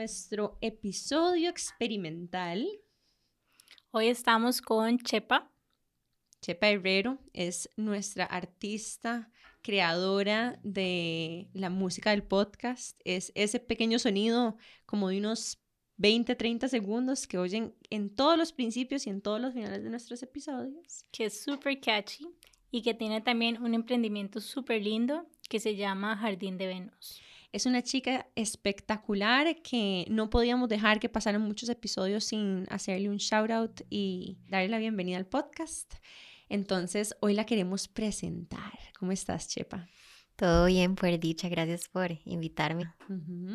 nuestro 0.00 0.56
episodio 0.60 1.50
experimental. 1.50 2.66
Hoy 3.92 4.06
estamos 4.06 4.62
con 4.62 4.98
Chepa. 4.98 5.50
Chepa 6.42 6.68
Herrero 6.68 7.18
es 7.32 7.68
nuestra 7.76 8.24
artista, 8.24 9.32
creadora 9.62 10.60
de 10.62 11.48
la 11.54 11.70
música 11.70 12.10
del 12.10 12.22
podcast. 12.22 12.96
Es 13.04 13.32
ese 13.34 13.58
pequeño 13.58 13.98
sonido 13.98 14.56
como 14.86 15.08
de 15.08 15.18
unos 15.18 15.60
20, 15.96 16.36
30 16.36 16.68
segundos 16.68 17.26
que 17.26 17.38
oyen 17.38 17.74
en 17.90 18.14
todos 18.14 18.38
los 18.38 18.52
principios 18.52 19.08
y 19.08 19.10
en 19.10 19.22
todos 19.22 19.40
los 19.40 19.54
finales 19.54 19.82
de 19.82 19.90
nuestros 19.90 20.22
episodios. 20.22 21.04
Que 21.10 21.24
es 21.24 21.42
súper 21.42 21.80
catchy 21.80 22.28
y 22.70 22.82
que 22.82 22.94
tiene 22.94 23.22
también 23.22 23.60
un 23.60 23.74
emprendimiento 23.74 24.40
súper 24.40 24.84
lindo 24.84 25.26
que 25.48 25.58
se 25.58 25.74
llama 25.74 26.16
Jardín 26.16 26.58
de 26.58 26.68
Venus. 26.68 27.20
Es 27.52 27.66
una 27.66 27.82
chica 27.82 28.28
espectacular 28.36 29.60
que 29.62 30.06
no 30.08 30.30
podíamos 30.30 30.68
dejar 30.68 31.00
que 31.00 31.08
pasaran 31.08 31.42
muchos 31.42 31.68
episodios 31.68 32.22
sin 32.22 32.64
hacerle 32.70 33.08
un 33.08 33.16
shout 33.16 33.50
out 33.50 33.80
y 33.90 34.38
darle 34.48 34.68
la 34.68 34.78
bienvenida 34.78 35.16
al 35.16 35.26
podcast. 35.26 35.94
Entonces, 36.48 37.16
hoy 37.18 37.34
la 37.34 37.46
queremos 37.46 37.88
presentar. 37.88 38.78
¿Cómo 39.00 39.10
estás, 39.10 39.48
Chepa? 39.48 39.88
Todo 40.36 40.66
bien, 40.66 40.94
por 40.94 41.18
dicha. 41.18 41.48
Gracias 41.48 41.88
por 41.88 42.16
invitarme. 42.24 42.84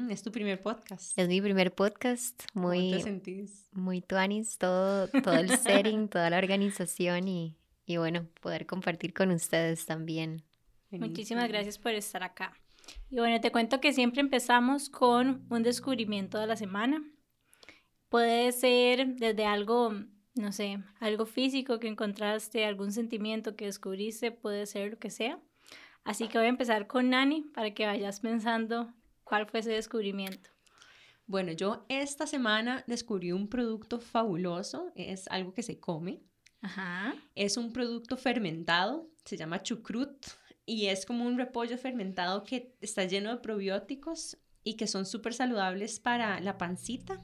Es 0.09 0.22
tu 0.22 0.30
primer 0.30 0.59
podcast. 0.59 1.18
Es 1.18 1.30
mi 1.30 1.40
primer 1.40 1.74
podcast. 1.74 2.44
Muy, 2.54 2.90
¿Cómo 2.90 2.98
te 2.98 3.04
sentís? 3.04 3.70
Muy 3.72 4.02
tuanis, 4.02 4.58
todo, 4.58 5.08
todo 5.08 5.36
el 5.36 5.50
setting, 5.58 6.09
toda 6.09 6.30
la 6.30 6.38
organización 6.38 7.30
y, 7.30 7.56
y 7.86 7.96
bueno, 7.96 8.28
poder 8.42 8.66
compartir 8.66 9.14
con 9.14 9.32
ustedes 9.32 9.86
también. 9.86 10.44
Muchísimas 10.92 11.48
gracias 11.48 11.78
por 11.78 11.94
estar 11.94 12.22
acá. 12.22 12.54
Y 13.09 13.17
bueno, 13.17 13.39
te 13.39 13.52
cuento 13.52 13.80
que 13.80 13.94
siempre 13.94 14.22
empezamos 14.22 14.89
con 14.89 15.45
un 15.50 15.64
descubrimiento 15.64 16.39
de 16.39 16.47
la 16.47 16.55
semana. 16.55 17.03
Puede 18.09 18.52
ser 18.52 19.16
desde 19.16 19.45
algo, 19.45 19.94
no 20.36 20.52
sé, 20.52 20.83
algo 21.00 21.25
físico 21.25 21.80
que 21.80 21.88
encontraste, 21.88 22.66
algún 22.66 22.91
sentimiento 22.91 23.56
que 23.56 23.66
descubriste, 23.66 24.31
puede 24.31 24.66
ser 24.66 24.91
lo 24.91 25.00
que 25.00 25.09
sea. 25.09 25.39
Así 26.03 26.28
que 26.28 26.38
voy 26.38 26.47
a 26.47 26.50
empezar 26.50 26.88
con 26.88 27.09
Nani 27.09 27.41
para 27.53 27.73
que 27.73 27.86
vayas 27.86 28.19
pensando 28.19 28.94
cuál 29.23 29.47
fue 29.47 29.61
ese 29.61 29.72
descubrimiento. 29.72 30.50
Bueno, 31.28 31.52
yo 31.52 31.86
esta 31.89 32.28
semana 32.28 32.83
descubrí 32.86 33.31
un 33.31 33.50
producto 33.50 34.00
fabuloso, 34.00 34.91
es 34.95 35.28
algo 35.30 35.53
que 35.53 35.63
se 35.63 35.80
come. 35.80 36.22
Ajá. 36.61 37.16
Es 37.33 37.58
un 37.58 37.73
producto 37.73 38.17
fermentado, 38.17 39.09
se 39.23 39.36
llama 39.36 39.63
chucrut 39.63 40.25
y 40.66 40.88
es 40.88 41.06
como 41.06 41.26
un 41.26 41.38
repollo 41.38 41.78
fermentado 41.78 42.44
que 42.44 42.76
está 42.82 43.06
lleno 43.06 43.32
de 43.32 43.42
probióticos 43.42 44.38
y 44.64 44.76
que 44.76 44.88
son 44.88 45.06
súper 45.06 45.34
saludables 45.34 46.00
para 46.00 46.40
la 46.40 46.58
pancita. 46.58 47.24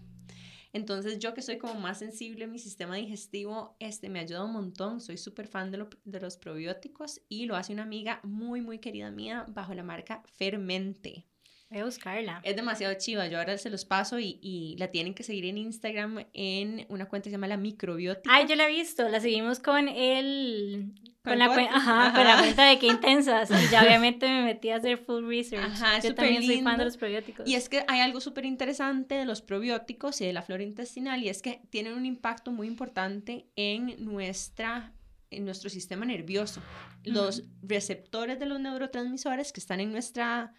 Entonces 0.73 1.19
yo 1.19 1.33
que 1.33 1.41
soy 1.41 1.57
como 1.57 1.79
más 1.79 1.99
sensible 1.99 2.45
a 2.45 2.47
mi 2.47 2.59
sistema 2.59 2.95
digestivo, 2.95 3.75
este 3.79 4.09
me 4.09 4.19
ayuda 4.19 4.45
un 4.45 4.53
montón, 4.53 5.01
soy 5.01 5.17
súper 5.17 5.47
fan 5.47 5.71
de, 5.71 5.85
de, 6.05 6.19
los 6.21 6.37
probióticos 6.37 7.21
y 7.27 7.45
lo 7.45 7.57
hace 7.57 7.73
una 7.73 7.83
amiga 7.83 8.21
muy 8.23 8.61
muy 8.61 8.79
querida 8.79 9.11
mía 9.11 9.45
bajo 9.49 9.73
la 9.73 9.83
marca 9.83 10.23
Fermente. 10.33 11.30
Voy 11.71 11.79
a 11.79 11.85
buscarla. 11.85 12.41
Es 12.43 12.57
demasiado 12.57 12.93
chiva. 12.95 13.27
Yo 13.27 13.37
ahora 13.39 13.57
se 13.57 13.69
los 13.69 13.85
paso 13.85 14.19
y, 14.19 14.39
y, 14.41 14.75
la 14.77 14.89
tienen 14.89 15.13
que 15.13 15.23
seguir 15.23 15.45
en 15.45 15.57
Instagram 15.57 16.25
en 16.33 16.85
una 16.89 17.07
cuenta 17.07 17.23
que 17.23 17.29
se 17.29 17.35
llama 17.35 17.47
La 17.47 17.55
Microbiótica. 17.55 18.29
Ay, 18.29 18.45
yo 18.45 18.55
la 18.57 18.67
he 18.67 18.71
visto. 18.71 19.07
La 19.07 19.21
seguimos 19.21 19.61
con 19.61 19.87
el... 19.87 20.91
Con, 21.23 21.39
la, 21.39 21.45
ajá, 21.45 22.13
con 22.13 22.25
la 22.25 22.39
cuenta 22.39 22.65
de 22.65 22.77
qué 22.77 22.87
intensas. 22.87 23.49
Y 23.51 23.71
ya 23.71 23.83
obviamente 23.83 24.27
me 24.27 24.43
metí 24.43 24.69
a 24.69 24.77
hacer 24.77 24.97
full 24.97 25.25
research. 25.25 25.63
Ajá, 25.63 25.99
yo 26.01 26.13
también 26.13 26.43
soy 26.43 26.61
fan 26.61 26.77
de 26.77 26.83
los 26.83 26.97
probióticos. 26.97 27.47
Y 27.47 27.55
es 27.55 27.69
que 27.69 27.85
hay 27.87 28.01
algo 28.01 28.19
súper 28.19 28.43
interesante 28.43 29.15
de 29.15 29.23
los 29.23 29.41
probióticos 29.41 30.19
y 30.19 30.25
de 30.25 30.33
la 30.33 30.41
flora 30.41 30.63
intestinal 30.63 31.23
y 31.23 31.29
es 31.29 31.41
que 31.41 31.61
tienen 31.69 31.93
un 31.93 32.05
impacto 32.05 32.51
muy 32.51 32.67
importante 32.67 33.47
en 33.55 33.95
nuestra 34.03 34.91
en 35.29 35.45
nuestro 35.45 35.69
sistema 35.69 36.03
nervioso. 36.05 36.61
Los 37.05 37.45
receptores 37.61 38.39
de 38.39 38.45
los 38.45 38.59
neurotransmisores 38.59 39.53
que 39.53 39.61
están 39.61 39.79
en 39.79 39.93
nuestra 39.93 40.53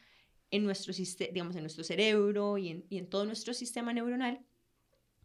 en 0.53 0.65
nuestro, 0.65 0.95
digamos, 0.95 1.57
en 1.57 1.63
nuestro 1.63 1.83
cerebro 1.83 2.59
y 2.59 2.69
en, 2.69 2.87
y 2.89 2.99
en 2.99 3.09
todo 3.09 3.25
nuestro 3.25 3.55
sistema 3.55 3.93
neuronal, 3.93 4.45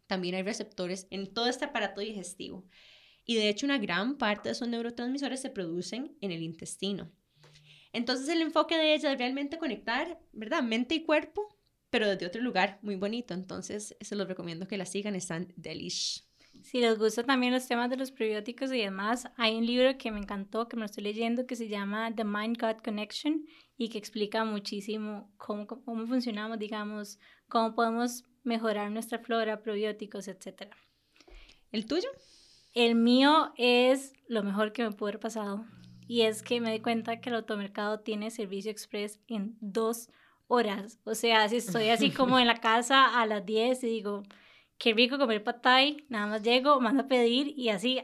también 0.08 0.34
hay 0.34 0.42
receptores 0.42 1.06
en 1.10 1.32
todo 1.32 1.48
este 1.48 1.66
aparato 1.66 2.00
digestivo. 2.00 2.66
Y 3.24 3.36
de 3.36 3.50
hecho 3.50 3.66
una 3.66 3.78
gran 3.78 4.16
parte 4.16 4.48
de 4.48 4.54
esos 4.54 4.66
neurotransmisores 4.66 5.40
se 5.40 5.50
producen 5.50 6.16
en 6.22 6.32
el 6.32 6.42
intestino. 6.42 7.12
Entonces 7.92 8.28
el 8.28 8.40
enfoque 8.40 8.76
de 8.76 8.94
ella 8.94 9.12
es 9.12 9.18
realmente 9.18 9.58
conectar, 9.58 10.18
¿verdad? 10.32 10.62
Mente 10.62 10.94
y 10.94 11.04
cuerpo, 11.04 11.54
pero 11.90 12.08
desde 12.08 12.26
otro 12.26 12.42
lugar 12.42 12.78
muy 12.82 12.96
bonito. 12.96 13.34
Entonces 13.34 13.96
se 14.00 14.16
los 14.16 14.28
recomiendo 14.28 14.66
que 14.66 14.78
la 14.78 14.86
sigan, 14.86 15.14
están 15.14 15.52
delish. 15.56 16.27
Si 16.62 16.80
les 16.80 16.98
gusta 16.98 17.24
también 17.24 17.52
los 17.52 17.66
temas 17.66 17.88
de 17.90 17.96
los 17.96 18.10
probióticos 18.10 18.72
y 18.72 18.78
demás, 18.78 19.28
hay 19.36 19.56
un 19.56 19.66
libro 19.66 19.96
que 19.96 20.10
me 20.10 20.18
encantó, 20.18 20.68
que 20.68 20.76
me 20.76 20.80
lo 20.80 20.86
estoy 20.86 21.04
leyendo, 21.04 21.46
que 21.46 21.56
se 21.56 21.68
llama 21.68 22.14
The 22.14 22.24
Mind-Gut 22.24 22.82
Connection 22.84 23.46
y 23.76 23.88
que 23.88 23.98
explica 23.98 24.44
muchísimo 24.44 25.30
cómo, 25.36 25.66
cómo 25.66 26.06
funcionamos, 26.06 26.58
digamos, 26.58 27.18
cómo 27.48 27.74
podemos 27.74 28.24
mejorar 28.44 28.90
nuestra 28.90 29.18
flora, 29.18 29.62
probióticos, 29.62 30.28
etc. 30.28 30.70
¿El 31.72 31.86
tuyo? 31.86 32.08
El 32.74 32.94
mío 32.94 33.52
es 33.56 34.12
lo 34.28 34.42
mejor 34.42 34.72
que 34.72 34.82
me 34.82 34.92
pudo 34.92 35.08
haber 35.08 35.20
pasado. 35.20 35.64
Y 36.06 36.22
es 36.22 36.42
que 36.42 36.60
me 36.60 36.72
di 36.72 36.80
cuenta 36.80 37.20
que 37.20 37.28
el 37.28 37.36
automercado 37.36 38.00
tiene 38.00 38.30
servicio 38.30 38.70
express 38.70 39.20
en 39.28 39.56
dos 39.60 40.08
horas. 40.48 40.98
O 41.04 41.14
sea, 41.14 41.48
si 41.48 41.56
estoy 41.56 41.90
así 41.90 42.10
como 42.10 42.38
en 42.38 42.46
la 42.46 42.60
casa 42.60 43.20
a 43.20 43.26
las 43.26 43.44
10 43.44 43.84
y 43.84 43.86
digo, 43.86 44.22
qué 44.78 44.94
rico 44.94 45.18
comer 45.18 45.42
patay, 45.44 46.06
nada 46.08 46.26
más 46.26 46.42
llego, 46.42 46.80
mando 46.80 47.04
a 47.04 47.08
pedir 47.08 47.52
y 47.56 47.68
así 47.68 48.00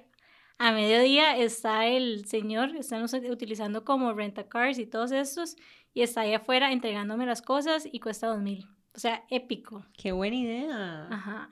a 0.58 0.72
mediodía 0.72 1.36
está 1.36 1.86
el 1.86 2.26
señor, 2.26 2.76
están 2.76 3.04
utilizando 3.30 3.84
como 3.84 4.12
renta 4.12 4.48
cars 4.48 4.78
y 4.78 4.86
todos 4.86 5.12
estos 5.12 5.56
y 5.92 6.02
está 6.02 6.22
ahí 6.22 6.34
afuera 6.34 6.72
entregándome 6.72 7.26
las 7.26 7.42
cosas 7.42 7.88
y 7.90 8.00
cuesta 8.00 8.28
dos 8.28 8.40
mil. 8.40 8.66
O 8.94 9.00
sea, 9.00 9.24
épico. 9.28 9.84
Qué 9.96 10.12
buena 10.12 10.36
idea. 10.36 11.08
Ajá. 11.10 11.48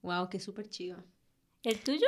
Wow, 0.00 0.28
qué 0.30 0.40
súper 0.40 0.68
chido. 0.70 1.04
¿El 1.62 1.78
tuyo? 1.80 2.06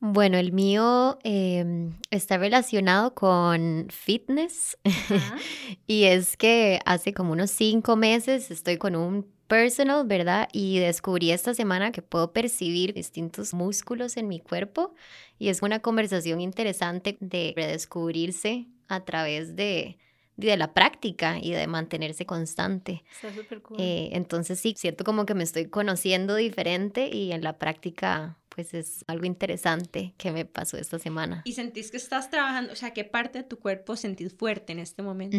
Bueno, 0.00 0.38
el 0.38 0.52
mío 0.52 1.18
em, 1.24 1.98
está 2.10 2.38
relacionado 2.38 3.14
con 3.14 3.88
fitness 3.90 4.78
y 5.86 6.04
es 6.04 6.36
que 6.36 6.80
hace 6.84 7.12
como 7.12 7.32
unos 7.32 7.50
cinco 7.50 7.96
meses 7.96 8.50
estoy 8.50 8.78
con 8.78 8.94
un 8.94 9.37
personal, 9.48 10.06
¿verdad? 10.06 10.48
Y 10.52 10.78
descubrí 10.78 11.32
esta 11.32 11.54
semana 11.54 11.90
que 11.90 12.02
puedo 12.02 12.32
percibir 12.32 12.94
distintos 12.94 13.54
músculos 13.54 14.16
en 14.16 14.28
mi 14.28 14.40
cuerpo 14.40 14.94
y 15.38 15.48
es 15.48 15.62
una 15.62 15.80
conversación 15.80 16.40
interesante 16.40 17.16
de 17.20 17.54
redescubrirse 17.56 18.66
a 18.88 19.04
través 19.04 19.56
de, 19.56 19.98
de 20.36 20.56
la 20.56 20.74
práctica 20.74 21.38
y 21.40 21.52
de 21.52 21.66
mantenerse 21.66 22.26
constante. 22.26 23.02
Está 23.10 23.34
súper 23.34 23.62
cool. 23.62 23.78
Eh, 23.80 24.10
entonces 24.12 24.60
sí, 24.60 24.74
siento 24.76 25.02
como 25.02 25.26
que 25.26 25.34
me 25.34 25.44
estoy 25.44 25.66
conociendo 25.66 26.36
diferente 26.36 27.08
y 27.08 27.32
en 27.32 27.42
la 27.42 27.58
práctica 27.58 28.38
pues 28.50 28.74
es 28.74 29.04
algo 29.06 29.24
interesante 29.24 30.14
que 30.18 30.32
me 30.32 30.44
pasó 30.44 30.76
esta 30.76 30.98
semana. 30.98 31.42
¿Y 31.44 31.52
sentís 31.52 31.90
que 31.90 31.96
estás 31.96 32.28
trabajando, 32.28 32.72
o 32.72 32.76
sea, 32.76 32.92
qué 32.92 33.04
parte 33.04 33.38
de 33.38 33.44
tu 33.44 33.58
cuerpo 33.58 33.96
sentís 33.96 34.34
fuerte 34.34 34.72
en 34.72 34.80
este 34.80 35.02
momento? 35.02 35.38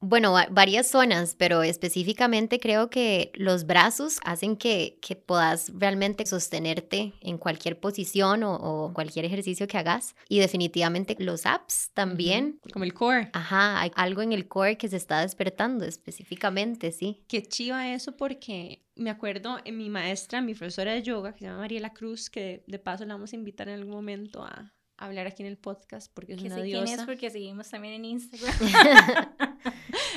Bueno, 0.00 0.36
varias 0.50 0.86
zonas, 0.88 1.34
pero 1.36 1.62
específicamente 1.62 2.60
creo 2.60 2.88
que 2.88 3.32
los 3.34 3.66
brazos 3.66 4.20
hacen 4.24 4.56
que, 4.56 4.98
que 5.02 5.16
puedas 5.16 5.72
realmente 5.74 6.24
sostenerte 6.24 7.14
en 7.20 7.36
cualquier 7.36 7.80
posición 7.80 8.42
o, 8.44 8.92
cualquier 8.94 9.24
ejercicio 9.24 9.66
que 9.66 9.78
hagas. 9.78 10.14
Y 10.28 10.38
definitivamente 10.38 11.16
los 11.18 11.46
abs 11.46 11.90
también. 11.94 12.60
Como 12.72 12.84
el 12.84 12.94
core. 12.94 13.30
Ajá, 13.32 13.80
hay 13.80 13.90
algo 13.96 14.22
en 14.22 14.32
el 14.32 14.46
core 14.46 14.76
que 14.76 14.88
se 14.88 14.96
está 14.96 15.20
despertando 15.20 15.84
específicamente, 15.84 16.92
sí. 16.92 17.24
Qué 17.26 17.42
chiva 17.42 17.92
eso 17.92 18.16
porque 18.16 18.84
me 18.94 19.10
acuerdo 19.10 19.58
en 19.64 19.76
mi 19.78 19.90
maestra, 19.90 20.40
mi 20.40 20.54
profesora 20.54 20.92
de 20.92 21.02
yoga, 21.02 21.32
que 21.32 21.40
se 21.40 21.44
llama 21.46 21.58
Mariela 21.58 21.92
Cruz, 21.92 22.30
que 22.30 22.62
de 22.66 22.78
paso 22.78 23.04
la 23.04 23.14
vamos 23.14 23.32
a 23.32 23.36
invitar 23.36 23.68
en 23.68 23.74
algún 23.74 23.94
momento 23.94 24.44
a, 24.44 24.72
hablar 24.98 25.26
aquí 25.26 25.42
en 25.42 25.48
el 25.48 25.56
podcast 25.56 26.12
porque 26.12 26.34
es 26.34 26.40
que 26.40 26.46
una 26.46 26.56
sé 26.56 26.62
diosa. 26.62 26.84
quién 26.84 27.00
es 27.00 27.06
porque 27.06 27.30
seguimos 27.30 27.70
también 27.70 27.94
en 27.94 28.04
Instagram. 28.04 28.54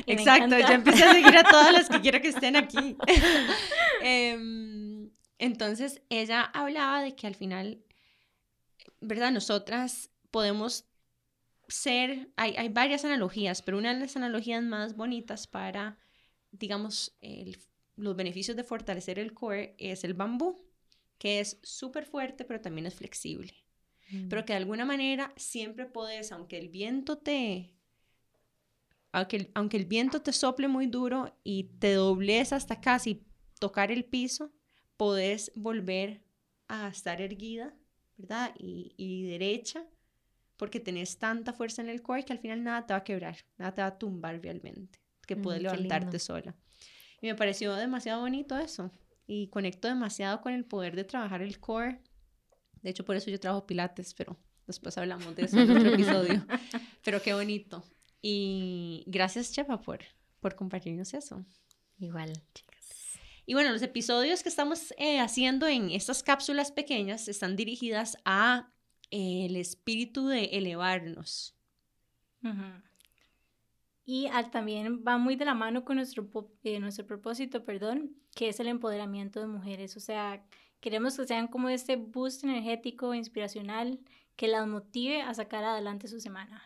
Exacto, 0.08 0.58
yo 0.58 0.68
empecé 0.68 1.04
a 1.04 1.14
seguir 1.14 1.38
a 1.38 1.44
todas 1.44 1.72
las 1.72 1.90
que 1.90 2.02
quiero 2.02 2.22
que 2.22 2.30
estén 2.30 2.56
aquí. 2.56 2.98
eh, 4.04 5.10
Entonces 5.38 6.02
ella 6.10 6.44
hablaba 6.44 7.02
de 7.02 7.16
que 7.16 7.28
al 7.28 7.36
final, 7.36 7.84
¿verdad? 9.00 9.32
Nosotras 9.32 10.10
podemos 10.32 10.86
ser, 11.68 12.30
hay, 12.36 12.56
hay 12.58 12.70
varias 12.70 13.06
analogías, 13.06 13.62
pero 13.62 13.78
una 13.78 13.94
de 13.94 14.00
las 14.00 14.16
analogías 14.18 14.64
más 14.64 14.96
bonitas 14.96 15.48
para, 15.48 15.98
digamos, 16.52 17.18
los 17.96 18.16
beneficios 18.16 18.58
de 18.58 18.64
fortalecer 18.64 19.20
el 19.20 19.34
core 19.34 19.76
es 19.78 20.04
el 20.04 20.14
bambú, 20.14 20.68
que 21.18 21.40
es 21.40 21.60
súper 21.64 22.06
fuerte, 22.06 22.46
pero 22.46 22.60
también 22.60 22.88
es 22.88 22.96
flexible. 22.96 23.54
Mm. 24.12 24.28
Pero 24.30 24.46
que 24.46 24.54
de 24.54 24.58
alguna 24.58 24.86
manera 24.86 25.34
siempre 25.36 25.86
puedes, 25.86 26.32
aunque 26.32 26.58
el 26.58 26.70
viento 26.70 27.18
te, 27.18 27.74
aunque, 29.12 29.52
aunque 29.54 29.78
el 29.78 29.86
viento 29.86 30.22
te 30.22 30.34
sople 30.34 30.68
muy 30.68 30.88
duro 30.88 31.36
y 31.44 31.66
te 31.80 31.94
dobles 31.94 32.54
hasta 32.54 32.80
casi 32.80 33.24
tocar 33.60 33.92
el 33.92 34.06
piso, 34.06 34.52
podés 34.98 35.52
volver 35.56 36.22
a 36.68 36.88
estar 36.88 37.22
erguida, 37.22 37.74
¿verdad? 38.18 38.54
Y, 38.58 38.94
y, 38.98 39.24
derecha, 39.24 39.86
porque 40.58 40.80
tenés 40.80 41.18
tanta 41.18 41.54
fuerza 41.54 41.82
en 41.82 41.90
el 41.90 42.02
core 42.02 42.24
que 42.24 42.34
al 42.34 42.40
final 42.40 42.64
nada 42.64 42.86
te 42.86 42.94
va 42.94 43.00
a 43.00 43.04
quebrar, 43.04 43.38
nada 43.58 43.74
te 43.74 43.82
va 43.82 43.88
a 43.88 43.98
tumbar 43.98 44.42
realmente, 44.42 45.00
que 45.26 45.36
puedes 45.36 45.62
mm, 45.62 45.66
levantarte 45.66 46.20
sola. 46.20 46.56
Y 47.22 47.28
me 47.28 47.36
pareció 47.36 47.76
demasiado 47.76 48.22
bonito 48.22 48.58
eso. 48.58 48.92
Y 49.28 49.48
conecto 49.48 49.88
demasiado 49.88 50.42
con 50.42 50.54
el 50.54 50.66
poder 50.66 50.96
de 50.96 51.04
trabajar 51.04 51.42
el 51.42 51.60
core. 51.60 52.02
De 52.82 52.90
hecho, 52.90 53.06
por 53.06 53.16
eso 53.16 53.30
yo 53.30 53.40
trabajo 53.40 53.66
pilates, 53.66 54.14
pero 54.14 54.38
después 54.68 54.98
hablamos 54.98 55.36
de 55.36 55.44
eso 55.44 55.60
en 55.60 55.72
otro 55.72 55.94
episodio. 55.94 56.46
Pero 57.04 57.22
qué 57.22 57.34
bonito. 57.34 57.84
Y 58.22 59.04
gracias, 59.08 59.52
Chepa, 59.52 59.82
por, 59.82 60.00
por 60.40 60.56
compartirnos 60.56 61.14
eso. 61.14 61.44
Igual, 62.00 62.34
y 63.46 63.54
bueno, 63.54 63.72
los 63.72 63.82
episodios 63.82 64.44
que 64.44 64.50
estamos 64.50 64.94
eh, 64.98 65.20
haciendo 65.20 65.68
en 65.68 65.90
estas 65.90 66.24
cápsulas 66.24 66.72
pequeñas 66.72 67.28
están 67.28 67.56
dirigidas 67.56 68.18
a 68.24 68.72
eh, 69.10 69.46
el 69.46 69.56
espíritu 69.56 70.28
de 70.28 70.46
elevarnos. 70.46 71.56
Y 74.06 74.30
también 74.52 75.04
va 75.08 75.18
muy 75.18 75.36
de 75.36 75.46
la 75.46 75.54
mano 75.54 75.84
con 75.84 75.98
nuestro, 75.98 76.30
eh, 76.64 76.80
nuestro 76.80 77.06
propósito, 77.06 77.64
perdón, 77.64 78.16
que 78.36 78.50
es 78.50 78.60
el 78.60 78.68
empoderamiento 78.68 79.40
de 79.40 79.48
mujeres. 79.48 79.96
O 79.98 80.00
sea, 80.00 80.46
queremos 80.82 81.16
que 81.16 81.26
sean 81.26 81.48
como 81.48 81.70
este 81.70 81.96
boost 81.96 82.44
energético, 82.44 83.14
inspiracional, 83.14 84.00
que 84.36 84.48
las 84.48 84.68
motive 84.68 85.22
a 85.22 85.34
sacar 85.34 85.64
adelante 85.64 86.08
su 86.08 86.20
semana. 86.20 86.62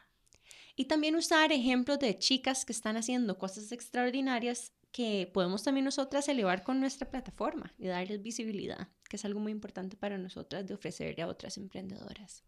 Y 0.76 0.86
también 0.86 1.16
usar 1.16 1.52
ejemplos 1.52 2.00
de 2.00 2.18
chicas 2.18 2.66
que 2.66 2.74
están 2.74 2.98
haciendo 2.98 3.38
cosas 3.38 3.72
extraordinarias 3.72 4.74
que 4.92 5.30
podemos 5.34 5.64
también 5.64 5.84
nosotras 5.84 6.28
elevar 6.30 6.64
con 6.64 6.80
nuestra 6.80 7.10
plataforma 7.10 7.74
y 7.78 7.88
darles 7.88 8.22
visibilidad, 8.22 8.88
que 9.10 9.18
es 9.18 9.26
algo 9.26 9.42
muy 9.42 9.52
importante 9.52 9.98
para 9.98 10.18
nosotras 10.18 10.66
de 10.66 10.74
ofrecerle 10.74 11.22
a 11.22 11.28
otras 11.28 11.58
emprendedoras. 11.58 12.44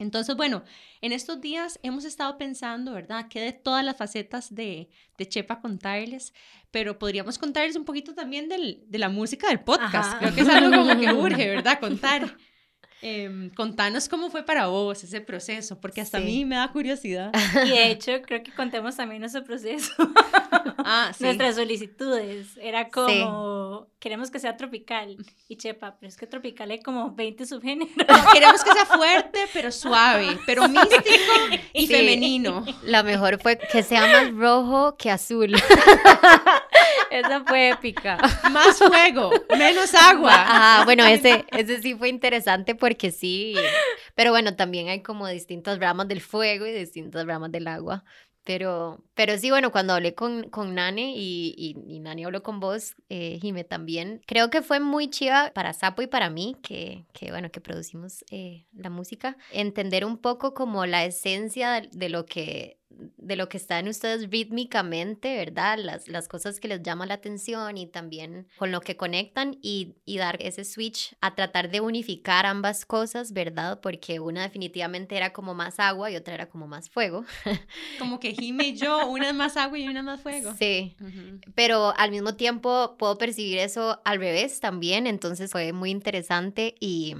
Entonces, 0.00 0.34
bueno, 0.34 0.64
en 1.02 1.12
estos 1.12 1.40
días 1.40 1.78
hemos 1.82 2.04
estado 2.04 2.38
pensando, 2.38 2.92
¿verdad? 2.94 3.28
Que 3.28 3.40
de 3.40 3.52
todas 3.52 3.84
las 3.84 3.96
facetas 3.96 4.52
de, 4.52 4.88
de 5.18 5.28
Chepa 5.28 5.60
contarles, 5.60 6.32
pero 6.70 6.98
podríamos 6.98 7.38
contarles 7.38 7.76
un 7.76 7.84
poquito 7.84 8.14
también 8.14 8.48
del, 8.48 8.82
de 8.88 8.98
la 8.98 9.10
música 9.10 9.48
del 9.48 9.60
podcast. 9.60 10.18
Creo 10.18 10.34
que 10.34 10.40
es 10.40 10.48
algo 10.48 10.74
como 10.74 10.98
que 10.98 11.12
urge, 11.12 11.48
¿verdad? 11.48 11.78
Contar. 11.78 12.36
Eh, 13.02 13.50
contanos 13.56 14.08
cómo 14.08 14.30
fue 14.30 14.42
para 14.42 14.66
vos 14.66 15.02
ese 15.02 15.22
proceso, 15.22 15.80
porque 15.80 16.02
hasta 16.02 16.18
a 16.18 16.20
mí 16.20 16.44
me 16.44 16.56
da 16.56 16.70
curiosidad. 16.70 17.32
Y 17.64 17.70
de 17.70 17.90
hecho, 17.90 18.12
creo 18.22 18.42
que 18.42 18.52
contemos 18.52 18.96
también 18.96 19.20
nuestro 19.20 19.44
proceso. 19.44 19.92
Ah, 20.78 21.12
sí. 21.16 21.24
Nuestras 21.24 21.56
solicitudes. 21.56 22.58
Era 22.60 22.88
como, 22.88 23.88
queremos 23.98 24.30
que 24.30 24.38
sea 24.38 24.56
tropical. 24.56 25.16
Y 25.48 25.56
chepa, 25.56 25.96
pero 25.98 26.08
es 26.08 26.16
que 26.16 26.26
tropical 26.26 26.70
hay 26.70 26.80
como 26.80 27.14
20 27.14 27.46
subgéneros. 27.46 27.94
queremos 28.32 28.62
que 28.62 28.72
sea 28.72 28.86
fuerte, 28.86 29.40
pero 29.52 29.72
suave, 29.72 30.38
pero 30.46 30.68
místico 30.68 31.04
y 31.72 31.86
femenino. 31.86 32.64
La 32.82 33.02
mejor 33.02 33.40
fue 33.40 33.58
que 33.58 33.82
sea 33.82 34.06
más 34.06 34.32
rojo 34.32 34.96
que 34.96 35.10
azul. 35.10 35.54
Esa 37.10 37.44
fue 37.44 37.70
épica. 37.70 38.18
Más 38.50 38.78
fuego, 38.78 39.30
menos 39.58 39.94
agua. 39.94 40.32
Ajá, 40.32 40.84
bueno, 40.84 41.04
ese, 41.04 41.44
ese 41.50 41.82
sí 41.82 41.94
fue 41.94 42.08
interesante 42.08 42.74
porque 42.74 43.10
sí. 43.10 43.54
Pero 44.14 44.30
bueno, 44.30 44.56
también 44.56 44.88
hay 44.88 45.02
como 45.02 45.26
distintas 45.26 45.78
ramas 45.78 46.08
del 46.08 46.20
fuego 46.20 46.66
y 46.66 46.72
distintas 46.72 47.26
ramas 47.26 47.50
del 47.52 47.66
agua. 47.66 48.04
Pero, 48.44 49.04
pero 49.14 49.36
sí, 49.36 49.50
bueno, 49.50 49.70
cuando 49.70 49.92
hablé 49.92 50.14
con, 50.14 50.48
con 50.48 50.74
Nane 50.74 51.12
y, 51.14 51.54
y, 51.56 52.24
habló 52.24 52.42
con 52.42 52.58
vos, 52.58 52.96
eh, 53.10 53.38
Jime 53.40 53.64
también, 53.64 54.22
creo 54.26 54.48
que 54.48 54.62
fue 54.62 54.80
muy 54.80 55.08
chiva 55.08 55.52
para 55.54 55.74
Sapo 55.74 56.00
y 56.00 56.06
para 56.06 56.30
mí, 56.30 56.56
que, 56.62 57.04
que 57.12 57.30
bueno, 57.30 57.50
que 57.50 57.60
producimos 57.60 58.24
eh, 58.30 58.66
la 58.72 58.88
música, 58.88 59.36
entender 59.52 60.06
un 60.06 60.16
poco 60.16 60.54
como 60.54 60.86
la 60.86 61.04
esencia 61.04 61.82
de 61.92 62.08
lo 62.08 62.24
que 62.24 62.79
de 62.90 63.36
lo 63.36 63.48
que 63.48 63.56
está 63.56 63.78
en 63.78 63.88
ustedes 63.88 64.28
rítmicamente, 64.30 65.36
¿verdad? 65.36 65.78
Las, 65.78 66.08
las 66.08 66.28
cosas 66.28 66.60
que 66.60 66.68
les 66.68 66.82
llaman 66.82 67.08
la 67.08 67.14
atención 67.14 67.78
y 67.78 67.86
también 67.86 68.48
con 68.58 68.72
lo 68.72 68.80
que 68.80 68.96
conectan 68.96 69.58
y, 69.62 69.94
y, 70.04 70.18
dar 70.18 70.36
ese 70.42 70.64
switch 70.64 71.14
a 71.20 71.34
tratar 71.34 71.70
de 71.70 71.80
unificar 71.80 72.46
ambas 72.46 72.84
cosas, 72.84 73.32
¿verdad? 73.32 73.80
Porque 73.80 74.20
una 74.20 74.42
definitivamente 74.42 75.16
era 75.16 75.32
como 75.32 75.54
más 75.54 75.78
agua 75.78 76.10
y 76.10 76.16
otra 76.16 76.34
era 76.34 76.48
como 76.48 76.66
más 76.66 76.90
fuego. 76.90 77.24
Como 77.98 78.18
que 78.18 78.32
Jime 78.32 78.68
y 78.68 78.76
yo, 78.76 79.06
una 79.06 79.28
es 79.28 79.34
más 79.34 79.56
agua 79.56 79.78
y 79.78 79.88
una 79.88 80.02
más 80.02 80.20
fuego. 80.20 80.54
Sí, 80.58 80.96
pero 81.54 81.94
al 81.96 82.10
mismo 82.10 82.34
tiempo 82.34 82.96
puedo 82.98 83.18
percibir 83.18 83.58
eso 83.58 84.00
al 84.04 84.18
revés 84.18 84.60
también, 84.60 85.06
entonces 85.06 85.50
fue 85.50 85.72
muy 85.72 85.90
interesante 85.90 86.74
y 86.80 87.14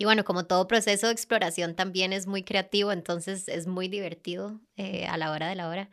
y 0.00 0.06
bueno, 0.06 0.24
como 0.24 0.46
todo 0.46 0.66
proceso 0.66 1.08
de 1.08 1.12
exploración 1.12 1.74
también 1.74 2.14
es 2.14 2.26
muy 2.26 2.42
creativo, 2.42 2.90
entonces 2.90 3.48
es 3.48 3.66
muy 3.66 3.86
divertido 3.86 4.58
eh, 4.78 5.04
a 5.06 5.18
la 5.18 5.30
hora 5.30 5.46
de 5.46 5.54
la 5.56 5.68
hora. 5.68 5.90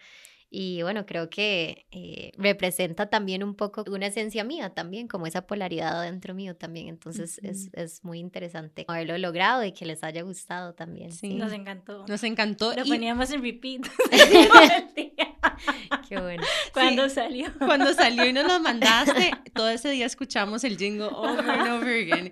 Y 0.50 0.82
bueno, 0.82 1.06
creo 1.06 1.30
que 1.30 1.88
eh, 1.92 2.32
representa 2.38 3.10
también 3.10 3.44
un 3.44 3.54
poco 3.54 3.84
una 3.92 4.06
esencia 4.06 4.46
mía 4.46 4.70
también, 4.70 5.10
como 5.10 5.28
esa 5.28 5.46
polaridad 5.46 6.04
dentro 6.04 6.34
mío 6.34 6.56
también. 6.56 6.88
Entonces 6.88 7.42
es, 7.44 7.70
es, 7.74 8.02
muy 8.06 8.20
interesante 8.20 8.86
haberlo 8.88 9.18
logrado 9.18 9.66
y 9.66 9.74
que 9.74 9.86
les 9.86 10.02
haya 10.06 10.22
gustado 10.22 10.74
también. 10.74 11.12
Sí, 11.12 11.34
nos 11.34 11.52
encantó. 11.52 12.06
Nos 12.08 12.24
encantó. 12.24 12.74
Lo 12.78 12.86
poníamos 12.86 13.30
en 13.32 13.42
repeat. 13.42 13.82
Qué 16.08 16.20
bueno. 16.20 16.44
Cuando 16.74 17.10
salió. 17.10 17.48
Cuando 17.58 17.94
salió 17.94 18.26
y 18.26 18.34
nos 18.34 18.46
lo 18.48 18.60
mandaste, 18.62 19.32
todo 19.54 19.70
ese 19.70 19.90
día 19.90 20.06
escuchamos 20.06 20.64
el 20.64 20.78
jingle 20.78 21.08
over 21.08 21.50
and 21.50 21.70
over 21.70 21.90
again. 21.90 22.32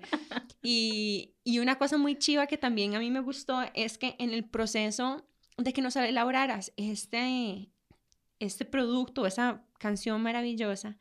Y, 0.68 1.36
y 1.44 1.60
una 1.60 1.78
cosa 1.78 1.96
muy 1.96 2.18
chiva 2.18 2.48
que 2.48 2.58
también 2.58 2.96
a 2.96 2.98
mí 2.98 3.08
me 3.08 3.20
gustó 3.20 3.62
es 3.72 3.98
que 3.98 4.16
en 4.18 4.30
el 4.30 4.44
proceso 4.44 5.24
de 5.56 5.72
que 5.72 5.80
nos 5.80 5.94
elaboraras 5.94 6.72
este, 6.76 7.70
este 8.40 8.64
producto, 8.64 9.28
esa 9.28 9.64
canción 9.78 10.20
maravillosa, 10.20 10.98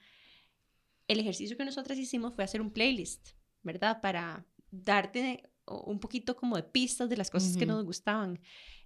el 1.08 1.20
ejercicio 1.20 1.58
que 1.58 1.66
nosotras 1.66 1.98
hicimos 1.98 2.36
fue 2.36 2.44
hacer 2.44 2.62
un 2.62 2.70
playlist, 2.70 3.30
¿verdad? 3.64 4.02
Para 4.02 4.46
darte 4.70 5.50
un 5.66 6.00
poquito 6.00 6.36
como 6.36 6.58
de 6.58 6.64
pistas 6.64 7.10
de 7.10 7.18
las 7.18 7.32
cosas 7.32 7.58
que 7.58 7.66
nos 7.66 7.84
gustaban. 7.84 8.40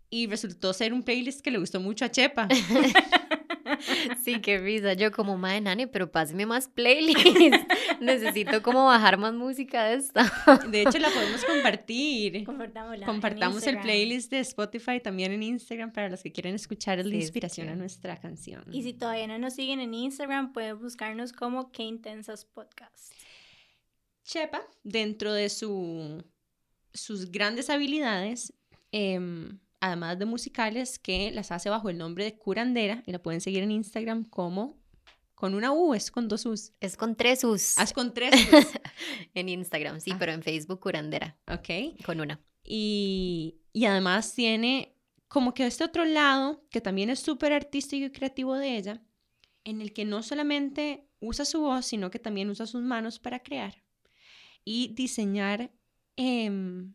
Y 0.09 0.27
resultó 0.27 0.71
ser 0.71 0.93
un 0.93 1.03
playlist 1.03 1.41
que 1.41 1.51
le 1.51 1.57
gustó 1.57 1.81
mucho 1.81 2.05
a 2.05 2.09
Chepa. 2.09 2.47
Sí, 4.23 4.41
qué 4.41 4.57
risa. 4.57 4.93
Yo 4.93 5.11
como, 5.11 5.37
madre 5.37 5.61
nani, 5.61 5.85
pero 5.85 6.11
páseme 6.11 6.45
más 6.45 6.67
playlist. 6.67 7.19
Necesito 7.99 8.61
como 8.61 8.85
bajar 8.85 9.17
más 9.17 9.33
música 9.33 9.85
de 9.85 9.95
esta. 9.95 10.31
De 10.69 10.81
hecho, 10.81 10.99
la 10.99 11.09
podemos 11.09 11.43
compartir. 11.45 12.43
Compartámosla 12.45 13.05
Compartamos 13.05 13.65
el 13.67 13.79
playlist 13.79 14.31
de 14.31 14.39
Spotify 14.39 14.99
también 14.99 15.31
en 15.31 15.43
Instagram 15.43 15.91
para 15.91 16.09
los 16.09 16.23
que 16.23 16.31
quieren 16.31 16.55
escuchar 16.55 17.03
la 17.05 17.15
inspiración 17.15 17.69
a 17.69 17.75
nuestra 17.75 18.17
canción. 18.17 18.63
Y 18.71 18.83
si 18.83 18.93
todavía 18.93 19.27
no 19.27 19.37
nos 19.37 19.55
siguen 19.55 19.79
en 19.79 19.93
Instagram, 19.93 20.53
pueden 20.53 20.79
buscarnos 20.79 21.33
como 21.33 21.71
Qué 21.71 21.83
Intensas 21.83 22.45
Podcast. 22.45 23.13
Chepa, 24.23 24.61
dentro 24.83 25.33
de 25.33 25.49
su, 25.49 26.23
sus 26.93 27.31
grandes 27.31 27.69
habilidades, 27.69 28.53
eh, 28.91 29.19
además 29.79 30.19
de 30.19 30.25
musicales, 30.25 30.99
que 30.99 31.31
las 31.31 31.51
hace 31.51 31.69
bajo 31.69 31.89
el 31.89 31.97
nombre 31.97 32.23
de 32.25 32.37
Curandera 32.37 33.03
y 33.05 33.11
la 33.11 33.21
pueden 33.21 33.41
seguir 33.41 33.63
en 33.63 33.71
Instagram 33.71 34.25
como 34.25 34.79
con 35.35 35.55
una 35.55 35.71
U, 35.71 35.93
es 35.93 36.11
con 36.11 36.27
dos 36.27 36.45
U's. 36.45 36.73
Es 36.81 36.97
con 36.97 37.15
tres 37.15 37.45
U's. 37.45 37.77
Ah, 37.77 37.83
es 37.83 37.93
con 37.93 38.13
tres 38.13 38.33
U's. 38.53 38.67
en 39.33 39.47
Instagram, 39.47 40.01
sí, 40.01 40.11
ah. 40.13 40.17
pero 40.19 40.33
en 40.33 40.43
Facebook 40.43 40.81
Curandera. 40.81 41.37
Ok. 41.47 42.03
Con 42.05 42.19
una. 42.19 42.41
Y, 42.63 43.61
y 43.71 43.85
además 43.85 44.33
tiene 44.35 44.97
como 45.29 45.53
que 45.53 45.65
este 45.65 45.85
otro 45.85 46.03
lado, 46.03 46.65
que 46.69 46.81
también 46.81 47.09
es 47.09 47.19
súper 47.19 47.53
artístico 47.53 48.05
y 48.05 48.11
creativo 48.11 48.55
de 48.55 48.75
ella, 48.75 49.01
en 49.63 49.79
el 49.79 49.93
que 49.93 50.03
no 50.03 50.23
solamente 50.23 51.07
usa 51.21 51.45
su 51.45 51.61
voz, 51.61 51.85
sino 51.85 52.11
que 52.11 52.19
también 52.19 52.49
usa 52.49 52.65
sus 52.65 52.81
manos 52.81 53.19
para 53.19 53.39
crear 53.39 53.83
y 54.65 54.93
diseñar 54.93 55.71
em, 56.15 56.93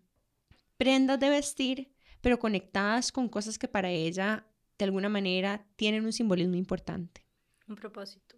prendas 0.77 1.19
de 1.21 1.31
vestir 1.31 1.94
pero 2.25 2.39
conectadas 2.39 3.13
con 3.13 3.29
cosas 3.29 3.59
que 3.59 3.69
para 3.69 3.91
ella 3.91 4.47
de 4.79 4.87
alguna 4.87 5.11
manera 5.11 5.67
tienen 5.77 6.07
un 6.07 6.13
simbolismo 6.13 6.57
importante. 6.57 7.23
Un 7.69 7.77
propósito. 7.77 8.37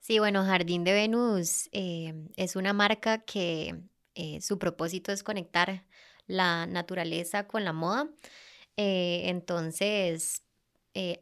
Sí, 0.00 0.18
bueno, 0.18 0.42
Jardín 0.46 0.82
de 0.82 0.94
Venus 0.94 1.68
eh, 1.72 2.14
es 2.36 2.56
una 2.56 2.72
marca 2.72 3.18
que 3.18 3.78
eh, 4.14 4.40
su 4.40 4.58
propósito 4.58 5.12
es 5.12 5.22
conectar 5.22 5.84
la 6.26 6.66
naturaleza 6.66 7.46
con 7.46 7.66
la 7.66 7.74
moda. 7.74 8.08
Eh, 8.78 9.24
entonces, 9.26 10.42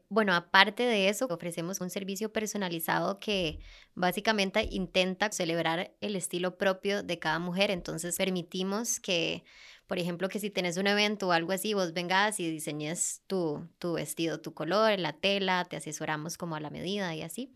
bueno, 0.09 0.33
aparte 0.33 0.85
de 0.85 1.09
eso, 1.11 1.26
ofrecemos 1.26 1.80
un 1.83 1.90
servicio 1.90 2.33
personalizado 2.33 3.18
que 3.18 3.59
básicamente 3.95 4.66
intenta 4.71 5.30
celebrar 5.33 5.92
el 6.00 6.16
estilo 6.16 6.56
propio 6.56 7.02
de 7.02 7.18
cada 7.18 7.40
mujer. 7.40 7.71
Entonces, 7.73 8.16
permitimos 8.16 9.00
que 9.00 9.45
por 9.87 9.99
ejemplo, 9.99 10.28
que 10.28 10.40
si 10.40 10.50
tenés 10.50 10.76
un 10.76 10.87
evento 10.87 11.28
o 11.28 11.33
algo 11.33 11.52
así, 11.52 11.75
vos 11.75 11.93
vengas 11.93 12.40
y 12.40 12.50
diseñes 12.50 13.23
tu, 13.26 13.69
tu 13.78 13.95
vestido, 13.95 14.40
tu 14.40 14.52
color, 14.52 14.99
la 14.99 15.12
tela, 15.12 15.64
te 15.64 15.76
asesoramos 15.76 16.37
como 16.37 16.57
a 16.57 16.61
la 16.61 16.71
medida 16.71 17.14
y 17.14 17.23
así. 17.23 17.52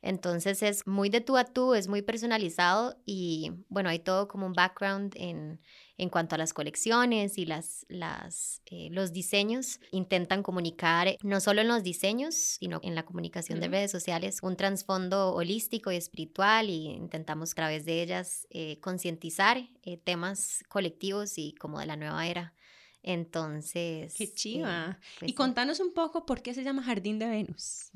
Entonces 0.00 0.62
es 0.62 0.86
muy 0.86 1.08
de 1.08 1.20
tú 1.20 1.36
a 1.36 1.44
tú, 1.44 1.74
es 1.74 1.88
muy 1.88 2.02
personalizado 2.02 2.96
y 3.04 3.52
bueno, 3.68 3.88
hay 3.88 3.98
todo 3.98 4.28
como 4.28 4.46
un 4.46 4.52
background 4.52 5.14
en, 5.16 5.60
en 5.98 6.08
cuanto 6.08 6.36
a 6.36 6.38
las 6.38 6.54
colecciones 6.54 7.36
y 7.38 7.44
las, 7.44 7.84
las, 7.88 8.62
eh, 8.66 8.88
los 8.90 9.12
diseños. 9.12 9.80
Intentan 9.90 10.44
comunicar 10.44 11.16
no 11.22 11.40
solo 11.40 11.60
en 11.60 11.68
los 11.68 11.82
diseños, 11.82 12.34
sino 12.34 12.80
en 12.82 12.94
la 12.94 13.04
comunicación 13.04 13.60
de 13.60 13.68
redes 13.68 13.90
sociales 13.90 14.38
un 14.42 14.56
trasfondo 14.56 15.34
holístico 15.34 15.90
y 15.90 15.96
espiritual 15.96 16.70
y 16.70 16.86
intentamos 16.86 17.52
a 17.52 17.54
través 17.56 17.84
de 17.84 18.00
ellas 18.02 18.46
eh, 18.50 18.78
concientizar 18.80 19.58
eh, 19.82 19.96
temas 19.96 20.64
colectivos 20.68 21.36
y 21.36 21.54
como 21.54 21.80
de 21.80 21.86
la 21.86 21.96
nueva 21.96 22.26
era. 22.26 22.54
Entonces... 23.02 24.14
Qué 24.14 24.32
chiva. 24.32 24.98
Pues 25.18 25.32
y 25.32 25.34
contanos 25.34 25.80
un 25.80 25.92
poco 25.92 26.24
por 26.24 26.42
qué 26.42 26.54
se 26.54 26.62
llama 26.62 26.82
Jardín 26.84 27.18
de 27.18 27.26
Venus. 27.26 27.90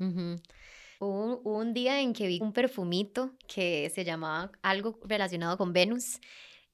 Hubo 0.99 1.57
un 1.57 1.73
día 1.73 2.01
en 2.01 2.13
que 2.13 2.27
vi 2.27 2.39
un 2.41 2.51
perfumito 2.51 3.31
que 3.47 3.91
se 3.93 4.03
llamaba 4.03 4.51
algo 4.61 4.99
relacionado 5.05 5.57
con 5.57 5.71
Venus 5.71 6.19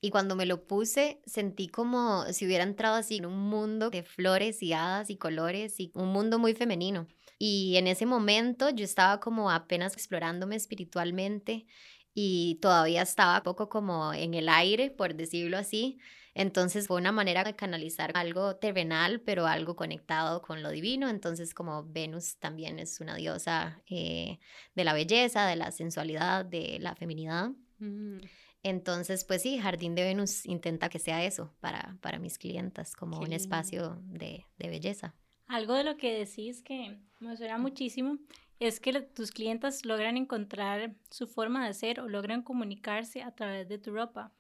y 0.02 0.12
cuando 0.12 0.36
me 0.36 0.46
lo 0.46 0.66
puse 0.66 1.22
sentí 1.26 1.68
como 1.68 2.26
si 2.32 2.46
hubiera 2.46 2.64
entrado 2.64 2.96
así 2.96 3.18
en 3.18 3.26
un 3.26 3.38
mundo 3.38 3.90
de 3.90 4.04
flores 4.04 4.62
y 4.64 4.74
hadas 4.74 5.10
y 5.10 5.18
colores 5.18 5.80
y 5.80 5.92
un 5.96 6.10
mundo 6.10 6.40
muy 6.40 6.54
femenino. 6.54 7.08
Y 7.38 7.78
en 7.78 7.88
ese 7.88 8.06
momento 8.06 8.70
yo 8.70 8.84
estaba 8.84 9.20
como 9.20 9.50
apenas 9.52 9.94
explorándome 9.94 10.56
espiritualmente 10.56 11.66
y 12.14 12.60
todavía 12.62 13.02
estaba 13.02 13.44
poco 13.44 13.70
como 13.70 14.14
en 14.14 14.34
el 14.34 14.50
aire, 14.50 14.92
por 14.92 15.16
decirlo 15.16 15.58
así. 15.58 16.00
Entonces 16.34 16.88
fue 16.88 16.98
una 16.98 17.12
manera 17.12 17.44
de 17.44 17.56
canalizar 17.56 18.12
algo 18.16 18.56
terrenal, 18.56 19.22
pero 19.22 19.48
algo 19.48 19.76
conectado 19.76 20.42
con 20.42 20.64
lo 20.64 20.70
divino. 20.70 21.10
Entonces 21.10 21.54
como 21.54 21.84
Venus 21.84 22.38
también 22.38 22.80
es 22.80 23.00
una 23.00 23.16
diosa 23.16 23.82
eh, 23.90 24.40
de 24.76 24.84
la 24.84 24.94
belleza, 24.94 25.48
de 25.48 25.56
la 25.56 25.72
sensualidad, 25.72 26.46
de 26.46 26.78
la 26.80 26.96
feminidad. 26.96 27.52
Mm. 27.80 28.20
Entonces, 28.64 29.24
pues 29.24 29.42
sí, 29.42 29.58
Jardín 29.58 29.96
de 29.96 30.04
Venus 30.04 30.46
intenta 30.46 30.90
que 30.90 31.00
sea 31.00 31.24
eso 31.24 31.54
para, 31.62 31.98
para 32.02 32.20
mis 32.20 32.38
clientas, 32.38 32.96
como 32.96 33.20
un 33.20 33.32
espacio 33.32 34.02
de, 34.06 34.46
de, 34.58 34.70
belleza. 34.70 35.16
Algo 35.48 35.74
de 35.76 35.86
lo 35.86 35.96
que 35.96 36.14
decís 36.14 36.62
que 36.62 37.00
me 37.20 37.38
suena 37.38 37.58
muchísimo 37.58 38.18
es 38.60 38.82
que 38.82 39.02
tus 39.02 39.32
clientas 39.32 39.86
logran 39.86 40.18
encontrar 40.18 40.94
su 41.10 41.28
forma 41.28 41.66
de 41.66 41.74
ser 41.74 42.02
o 42.02 42.10
logran 42.10 42.44
comunicarse 42.44 43.22
a 43.22 43.32
través 43.32 43.70
de 43.70 43.78
tu 43.78 43.92
ropa. 43.92 44.34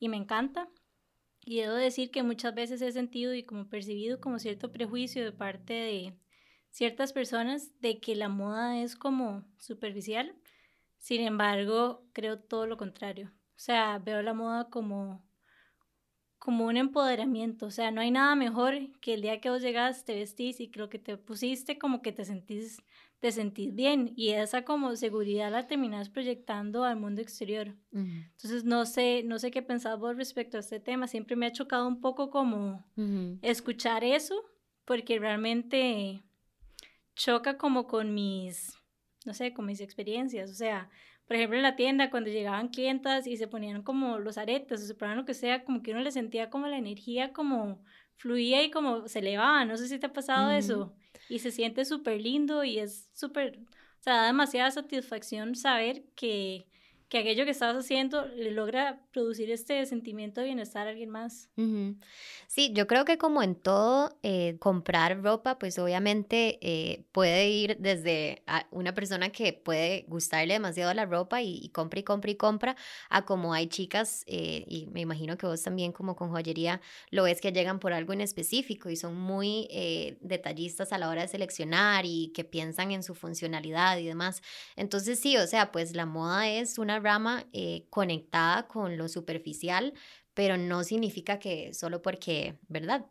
Y 0.00 0.08
me 0.08 0.16
encanta 0.16 0.68
y 1.44 1.60
debo 1.60 1.74
decir 1.74 2.10
que 2.10 2.24
muchas 2.24 2.54
veces 2.54 2.82
he 2.82 2.90
sentido 2.90 3.32
y 3.34 3.44
como 3.44 3.68
percibido 3.68 4.20
como 4.20 4.40
cierto 4.40 4.72
prejuicio 4.72 5.24
de 5.24 5.32
parte 5.32 5.74
de 5.74 6.16
ciertas 6.70 7.12
personas 7.12 7.70
de 7.80 8.00
que 8.00 8.16
la 8.16 8.28
moda 8.28 8.80
es 8.82 8.96
como 8.96 9.44
superficial. 9.58 10.34
Sin 10.98 11.20
embargo, 11.20 12.04
creo 12.12 12.40
todo 12.40 12.66
lo 12.66 12.76
contrario. 12.76 13.32
O 13.62 13.64
sea, 13.64 14.00
veo 14.00 14.22
la 14.22 14.34
moda 14.34 14.68
como 14.70 15.22
como 16.40 16.66
un 16.66 16.76
empoderamiento, 16.76 17.66
o 17.66 17.70
sea, 17.70 17.92
no 17.92 18.00
hay 18.00 18.10
nada 18.10 18.34
mejor 18.34 18.74
que 19.00 19.14
el 19.14 19.22
día 19.22 19.40
que 19.40 19.50
vos 19.50 19.62
llegas, 19.62 20.04
te 20.04 20.16
vestís 20.16 20.58
y 20.58 20.68
creo 20.68 20.88
que 20.88 20.98
te 20.98 21.16
pusiste 21.16 21.78
como 21.78 22.02
que 22.02 22.10
te 22.10 22.24
sentís 22.24 22.82
te 23.20 23.30
sentís 23.30 23.72
bien 23.72 24.14
y 24.16 24.30
esa 24.30 24.64
como 24.64 24.96
seguridad 24.96 25.52
la 25.52 25.68
terminas 25.68 26.08
proyectando 26.08 26.82
al 26.82 26.96
mundo 26.96 27.22
exterior. 27.22 27.76
Entonces 27.92 28.64
no 28.64 28.84
sé, 28.84 29.22
no 29.24 29.38
sé 29.38 29.52
qué 29.52 29.62
pensás 29.62 29.96
vos 29.96 30.16
respecto 30.16 30.56
a 30.56 30.60
este 30.60 30.80
tema, 30.80 31.06
siempre 31.06 31.36
me 31.36 31.46
ha 31.46 31.52
chocado 31.52 31.86
un 31.86 32.00
poco 32.00 32.30
como 32.30 32.84
escuchar 33.42 34.02
eso 34.02 34.42
porque 34.84 35.20
realmente 35.20 36.24
choca 37.14 37.58
como 37.58 37.86
con 37.86 38.12
mis, 38.12 38.76
no 39.24 39.34
sé, 39.34 39.54
con 39.54 39.66
mis 39.66 39.80
experiencias, 39.80 40.50
o 40.50 40.54
sea, 40.54 40.90
por 41.26 41.36
ejemplo 41.36 41.56
en 41.56 41.62
la 41.62 41.76
tienda 41.76 42.10
cuando 42.10 42.30
llegaban 42.30 42.68
clientas 42.68 43.26
y 43.26 43.36
se 43.36 43.48
ponían 43.48 43.82
como 43.82 44.18
los 44.18 44.38
aretes 44.38 44.82
o 44.82 44.86
se 44.86 44.94
ponían 44.94 45.18
lo 45.18 45.24
que 45.24 45.34
sea, 45.34 45.64
como 45.64 45.82
que 45.82 45.92
uno 45.92 46.00
le 46.00 46.10
sentía 46.10 46.50
como 46.50 46.66
la 46.66 46.78
energía 46.78 47.32
como 47.32 47.82
fluía 48.16 48.62
y 48.62 48.70
como 48.70 49.08
se 49.08 49.20
elevaba, 49.20 49.64
no 49.64 49.76
sé 49.76 49.88
si 49.88 49.98
te 49.98 50.06
ha 50.06 50.12
pasado 50.12 50.50
eso 50.50 50.94
y 51.28 51.38
se 51.38 51.50
siente 51.50 51.84
súper 51.84 52.20
lindo 52.20 52.64
y 52.64 52.78
es 52.78 53.08
súper, 53.12 53.58
o 53.58 54.02
sea, 54.02 54.16
da 54.16 54.26
demasiada 54.26 54.70
satisfacción 54.70 55.54
saber 55.54 56.04
que, 56.14 56.66
que 57.12 57.18
aquello 57.18 57.44
que 57.44 57.50
estabas 57.50 57.76
haciendo 57.76 58.26
le 58.28 58.52
logra 58.52 58.98
producir 59.12 59.50
este 59.50 59.84
sentimiento 59.84 60.40
de 60.40 60.46
bienestar 60.46 60.86
a 60.86 60.90
alguien 60.92 61.10
más. 61.10 61.50
Sí, 62.46 62.72
yo 62.72 62.86
creo 62.86 63.04
que 63.04 63.18
como 63.18 63.42
en 63.42 63.54
todo, 63.54 64.18
eh, 64.22 64.56
comprar 64.58 65.22
ropa, 65.22 65.58
pues 65.58 65.78
obviamente 65.78 66.58
eh, 66.62 67.04
puede 67.12 67.50
ir 67.50 67.76
desde 67.78 68.42
una 68.70 68.94
persona 68.94 69.28
que 69.28 69.52
puede 69.52 70.06
gustarle 70.08 70.54
demasiado 70.54 70.94
la 70.94 71.04
ropa 71.04 71.42
y, 71.42 71.68
compra 71.68 72.00
y 72.00 72.02
compra 72.02 72.30
y 72.30 72.34
compra, 72.36 72.76
a 73.10 73.26
como 73.26 73.52
hay 73.52 73.66
chicas, 73.66 74.24
eh, 74.26 74.64
y 74.66 74.86
me 74.86 75.02
imagino 75.02 75.36
que 75.36 75.44
vos 75.44 75.62
también 75.62 75.92
como 75.92 76.16
con 76.16 76.30
joyería 76.30 76.80
lo 77.10 77.24
ves 77.24 77.42
que 77.42 77.52
llegan 77.52 77.78
por 77.78 77.92
algo 77.92 78.14
en 78.14 78.22
específico 78.22 78.88
y 78.88 78.96
son 78.96 79.16
muy 79.20 79.68
detallistas 80.22 80.94
a 80.94 80.98
la 80.98 81.10
hora 81.10 81.20
de 81.20 81.28
seleccionar 81.28 82.06
y 82.06 82.32
que 82.34 82.44
piensan 82.44 82.90
en 82.90 83.02
su 83.02 83.14
funcionalidad 83.14 83.98
y 83.98 84.06
demás. 84.06 84.40
Entonces 84.76 85.20
sí, 85.20 85.36
o 85.36 85.46
sea, 85.46 85.72
pues 85.72 85.94
la 85.94 86.06
moda 86.06 86.48
es 86.48 86.78
una 86.78 87.01
rama 87.02 87.46
eh, 87.52 87.86
conectada 87.90 88.68
con 88.68 88.96
lo 88.96 89.08
superficial, 89.08 89.94
pero 90.34 90.56
no 90.56 90.84
significa 90.84 91.38
que 91.38 91.74
solo 91.74 92.02
porque, 92.02 92.58
¿verdad? 92.68 93.06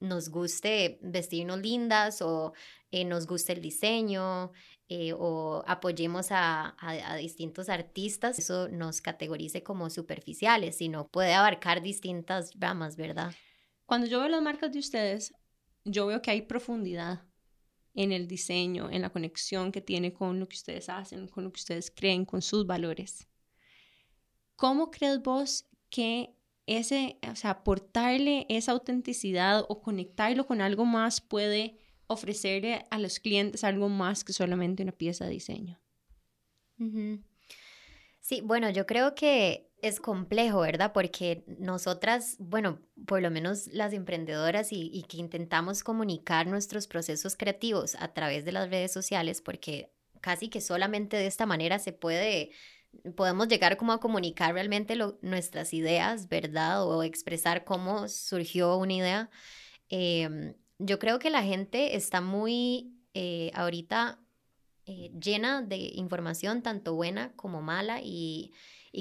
Nos 0.00 0.28
guste 0.28 0.98
vestirnos 1.02 1.60
lindas 1.60 2.20
o 2.20 2.52
eh, 2.90 3.04
nos 3.04 3.26
guste 3.26 3.54
el 3.54 3.62
diseño 3.62 4.52
eh, 4.88 5.12
o 5.14 5.64
apoyemos 5.66 6.30
a, 6.30 6.76
a, 6.78 7.16
distintos 7.16 7.68
artistas, 7.68 8.38
eso 8.38 8.68
nos 8.68 9.00
categorice 9.00 9.62
como 9.62 9.90
superficiales, 9.90 10.76
sino 10.76 11.08
puede 11.08 11.34
abarcar 11.34 11.82
distintas 11.82 12.52
ramas, 12.58 12.96
¿verdad? 12.96 13.34
Cuando 13.86 14.06
yo 14.06 14.20
veo 14.20 14.28
las 14.28 14.42
marcas 14.42 14.72
de 14.72 14.78
ustedes, 14.78 15.34
yo 15.84 16.06
veo 16.06 16.20
que 16.22 16.30
hay 16.30 16.42
profundidad 16.42 17.22
en 17.94 18.12
el 18.12 18.28
diseño, 18.28 18.90
en 18.90 19.02
la 19.02 19.10
conexión 19.10 19.72
que 19.72 19.80
tiene 19.80 20.12
con 20.12 20.38
lo 20.38 20.46
que 20.46 20.56
ustedes 20.56 20.88
hacen, 20.88 21.26
con 21.28 21.44
lo 21.44 21.50
que 21.50 21.58
ustedes 21.58 21.90
creen, 21.90 22.24
con 22.24 22.42
sus 22.42 22.66
valores. 22.66 23.26
¿Cómo 24.56 24.90
crees 24.90 25.22
vos 25.22 25.66
que 25.90 26.34
ese, 26.66 27.18
o 27.30 27.36
sea, 27.36 27.50
aportarle 27.50 28.46
esa 28.48 28.72
autenticidad 28.72 29.64
o 29.68 29.82
conectarlo 29.82 30.46
con 30.46 30.60
algo 30.60 30.84
más 30.84 31.20
puede 31.20 31.78
ofrecerle 32.08 32.86
a 32.90 32.98
los 32.98 33.20
clientes 33.20 33.64
algo 33.64 33.88
más 33.88 34.24
que 34.24 34.32
solamente 34.32 34.82
una 34.82 34.92
pieza 34.92 35.24
de 35.24 35.30
diseño? 35.30 35.78
Sí, 38.20 38.40
bueno, 38.40 38.70
yo 38.70 38.86
creo 38.86 39.14
que 39.14 39.70
es 39.82 40.00
complejo, 40.00 40.60
¿verdad? 40.60 40.92
Porque 40.92 41.44
nosotras, 41.58 42.36
bueno, 42.38 42.80
por 43.06 43.22
lo 43.22 43.30
menos 43.30 43.68
las 43.68 43.92
emprendedoras 43.92 44.72
y, 44.72 44.90
y, 44.92 45.02
que 45.04 45.18
intentamos 45.18 45.84
comunicar 45.84 46.46
nuestros 46.46 46.86
procesos 46.86 47.36
creativos 47.36 47.94
a 47.96 48.12
través 48.12 48.44
de 48.44 48.52
las 48.52 48.68
redes 48.70 48.92
sociales, 48.92 49.40
porque 49.42 49.92
casi 50.20 50.48
que 50.48 50.60
solamente 50.60 51.16
de 51.16 51.26
esta 51.26 51.46
manera 51.46 51.78
se 51.78 51.92
puede 51.92 52.50
podemos 53.16 53.48
llegar 53.48 53.76
como 53.76 53.92
a 53.92 54.00
comunicar 54.00 54.54
realmente 54.54 54.96
nuestras 55.22 55.74
ideas, 55.74 56.28
¿verdad? 56.28 56.84
O 56.86 57.02
expresar 57.02 57.64
cómo 57.64 58.08
surgió 58.08 58.76
una 58.76 58.94
idea. 58.94 59.30
Em, 59.88 60.54
yo 60.78 60.98
creo 60.98 61.18
que 61.18 61.30
la 61.30 61.42
gente 61.42 61.96
está 61.96 62.20
muy 62.20 62.92
eh, 63.14 63.50
ahorita 63.54 64.20
eh, 64.86 65.10
llena 65.20 65.62
de 65.62 65.76
información, 65.76 66.62
tanto 66.62 66.94
buena 66.94 67.32
como 67.36 67.62
mala, 67.62 68.00
y, 68.02 68.52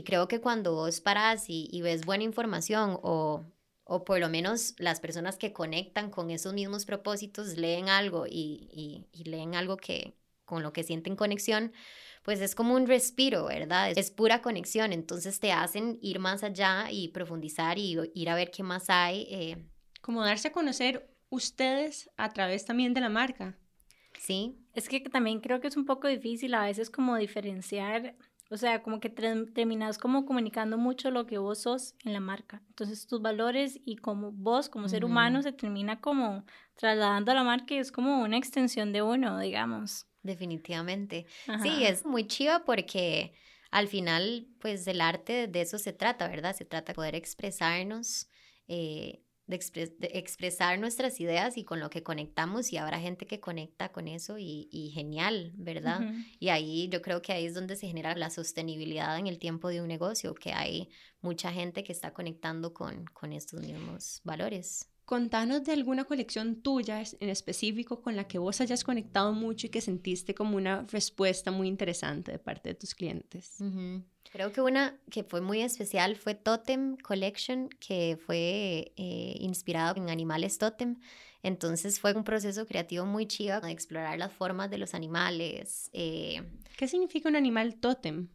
creo 0.06 0.28
que 0.28 0.42
cuando 0.42 0.74
vos 0.76 1.00
paras 1.02 1.46
y, 1.48 1.82
ves 1.82 2.06
buena 2.06 2.24
información 2.24 3.00
o, 3.02 3.46
o, 3.86 4.04
por 4.06 4.20
lo 4.20 4.30
menos 4.30 4.74
las 4.78 5.00
personas 5.00 5.38
que 5.38 5.54
conectan 5.54 6.10
con 6.12 6.32
esos 6.32 6.54
mismos 6.54 6.86
propósitos 6.86 7.58
leen 7.58 7.90
algo 7.90 8.26
y, 8.28 9.08
y 9.12 9.24
leen 9.26 9.56
algo 9.56 9.78
que 9.78 10.16
con 10.46 10.64
lo 10.64 10.74
que 10.74 10.84
sienten 10.84 11.16
conexión, 11.16 11.74
pues 12.26 12.42
es 12.42 12.56
como 12.56 12.74
un 12.74 12.88
respiro, 12.88 13.46
¿verdad? 13.46 13.92
Es, 13.96 14.10
pura 14.10 14.42
conexión, 14.42 14.92
entonces 14.92 15.40
te 15.40 15.52
hacen 15.52 16.00
ir 16.02 16.18
más 16.18 16.44
allá 16.44 16.88
y 16.90 17.10
profundizar 17.10 17.78
y 17.78 17.96
ir 18.16 18.30
a 18.32 18.36
ver 18.36 18.50
qué 18.50 18.64
más 18.64 18.90
hay. 18.90 19.28
Eh. 19.30 19.64
Como 20.02 20.26
darse 20.26 20.48
a 20.48 20.52
conocer 20.52 21.08
ustedes 21.30 22.10
a 22.18 22.30
través 22.34 22.66
también 22.66 22.96
de 22.96 23.02
la 23.02 23.10
marca. 23.10 23.56
Sí. 24.18 24.58
Es 24.74 24.90
que 24.90 25.02
también 25.02 25.40
creo 25.40 25.62
que 25.62 25.68
es 25.68 25.78
un 25.78 25.86
poco 25.86 26.08
difícil 26.08 26.56
a 26.56 26.64
veces 26.64 26.90
como 26.90 27.16
diferenciar 27.16 28.16
O 28.50 28.58
sea, 28.58 28.82
como 28.82 29.00
que 29.00 29.10
terminas 29.10 30.00
como 30.00 30.26
comunicando 30.26 30.80
mucho 30.80 31.12
lo 31.12 31.28
que 31.28 31.38
vos 31.38 31.62
sos 31.62 31.94
en 32.06 32.14
la 32.14 32.22
marca. 32.22 32.64
Entonces 32.70 33.06
tus 33.06 33.22
valores 33.22 33.80
y 33.86 33.98
como 33.98 34.32
vos 34.32 34.68
como 34.70 34.90
ser 34.90 35.06
humano 35.06 35.44
se 35.44 35.52
termina 35.52 36.02
como 36.02 36.44
trasladando 36.74 37.32
a 37.32 37.36
la 37.36 37.44
marca 37.44 37.76
y 37.76 37.78
es 37.78 37.92
como 37.92 38.24
una 38.24 38.38
extensión 38.38 38.94
de 38.94 39.04
uno, 39.04 39.40
digamos. 39.40 40.08
Definitivamente. 40.26 41.28
Sí, 41.62 41.84
es 41.84 42.04
muy 42.04 42.26
chiva 42.28 42.66
porque 42.66 43.34
al 43.70 43.88
final, 43.88 44.48
pues 44.60 44.88
el 44.88 45.00
arte 45.00 45.48
de 45.48 45.62
eso 45.62 45.78
se 45.78 45.94
trata, 45.94 46.28
¿verdad? 46.28 46.56
Se 46.56 46.66
trata 46.66 46.94
de 46.94 46.96
poder 46.96 47.14
expresarnos 47.14 48.28
eh, 48.68 49.22
de, 49.46 49.60
expresar 50.14 50.80
nuestras 50.80 51.20
ideas 51.20 51.58
y 51.58 51.64
con 51.64 51.80
lo 51.80 51.92
que 51.92 52.02
conectamos 52.02 52.74
y 52.74 52.78
habrá 52.78 53.00
gente 53.00 53.28
que 53.28 53.40
conecta 53.40 53.92
con 53.92 54.08
eso 54.08 54.38
y, 54.40 54.92
genial, 54.96 55.52
¿verdad? 55.56 56.02
Y 56.40 56.50
ahí 56.50 56.90
yo 56.90 57.04
creo 57.04 57.22
que 57.22 57.34
ahí 57.34 57.46
es 57.46 57.54
donde 57.54 57.76
se 57.76 57.86
genera 57.86 58.16
la 58.16 58.32
sostenibilidad 58.32 59.16
en 59.20 59.28
el 59.28 59.38
tiempo 59.38 59.70
de 59.70 59.82
un 59.82 59.88
negocio, 59.88 60.34
que 60.34 60.54
hay 60.54 60.90
mucha 61.22 61.52
gente 61.52 61.84
que 61.84 61.92
está 61.92 62.12
conectando 62.14 62.74
con, 62.74 63.06
con 63.06 63.32
estos 63.32 63.62
mismos 63.62 64.22
valores. 64.24 64.90
Contanos 65.06 65.64
de 65.64 65.72
alguna 65.72 66.06
colección 66.06 66.64
tuya 66.64 67.04
en 67.20 67.30
específico 67.30 68.02
con 68.02 68.16
la 68.16 68.28
que 68.28 68.40
vos 68.40 68.60
hayas 68.60 68.84
conectado 68.84 69.34
mucho 69.34 69.68
y 69.68 69.70
que 69.70 69.80
sentiste 69.80 70.34
como 70.34 70.58
una 70.58 70.84
respuesta 70.90 71.52
muy 71.52 71.68
interesante 71.68 72.32
de 72.32 72.40
parte 72.40 72.70
de 72.70 72.76
tus 72.76 72.96
clientes. 72.96 73.58
Creo 74.32 74.52
que 74.52 74.62
una 74.62 75.00
que 75.12 75.24
fue 75.24 75.42
muy 75.42 75.62
especial 75.62 76.16
fue 76.16 76.34
Totem 76.34 76.98
Collection, 76.98 77.70
que 77.80 78.18
fue 78.26 78.94
eh, 78.96 79.36
inspirado 79.40 79.96
en 80.02 80.10
animales 80.10 80.58
Totem. 80.58 81.00
Entonces 81.44 82.00
fue 82.00 82.14
un 82.14 82.24
proceso 82.24 82.66
creativo 82.66 83.06
muy 83.06 83.28
chido 83.28 83.62
de 83.62 83.72
explorar 83.72 84.18
las 84.18 84.34
formas 84.34 84.72
de 84.72 84.80
los 84.80 84.96
animales. 84.96 85.92
Eh. 85.94 86.42
¿Qué 86.78 86.88
significa 86.88 87.30
un 87.30 87.36
animal 87.36 87.76
Totem? 87.76 88.30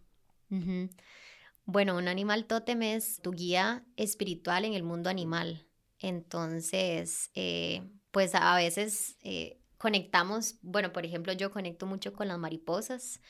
Bueno, 1.65 1.97
un 1.97 2.07
animal 2.07 2.47
Totem 2.47 2.83
es 2.83 3.21
tu 3.21 3.33
guía 3.33 3.85
espiritual 3.97 4.65
en 4.65 4.75
el 4.75 4.85
mundo 4.85 5.11
animal. 5.11 5.67
Entonces, 6.01 7.31
eh, 7.35 7.83
pues 8.11 8.35
a 8.35 8.57
veces 8.57 9.17
eh, 9.23 9.61
conectamos, 9.77 10.57
bueno, 10.63 10.93
por 10.93 11.05
ejemplo, 11.05 11.33
yo 11.35 11.51
conecto 11.53 11.87
mucho 11.87 12.13
con 12.13 12.29
las 12.29 12.39
mariposas 12.39 13.21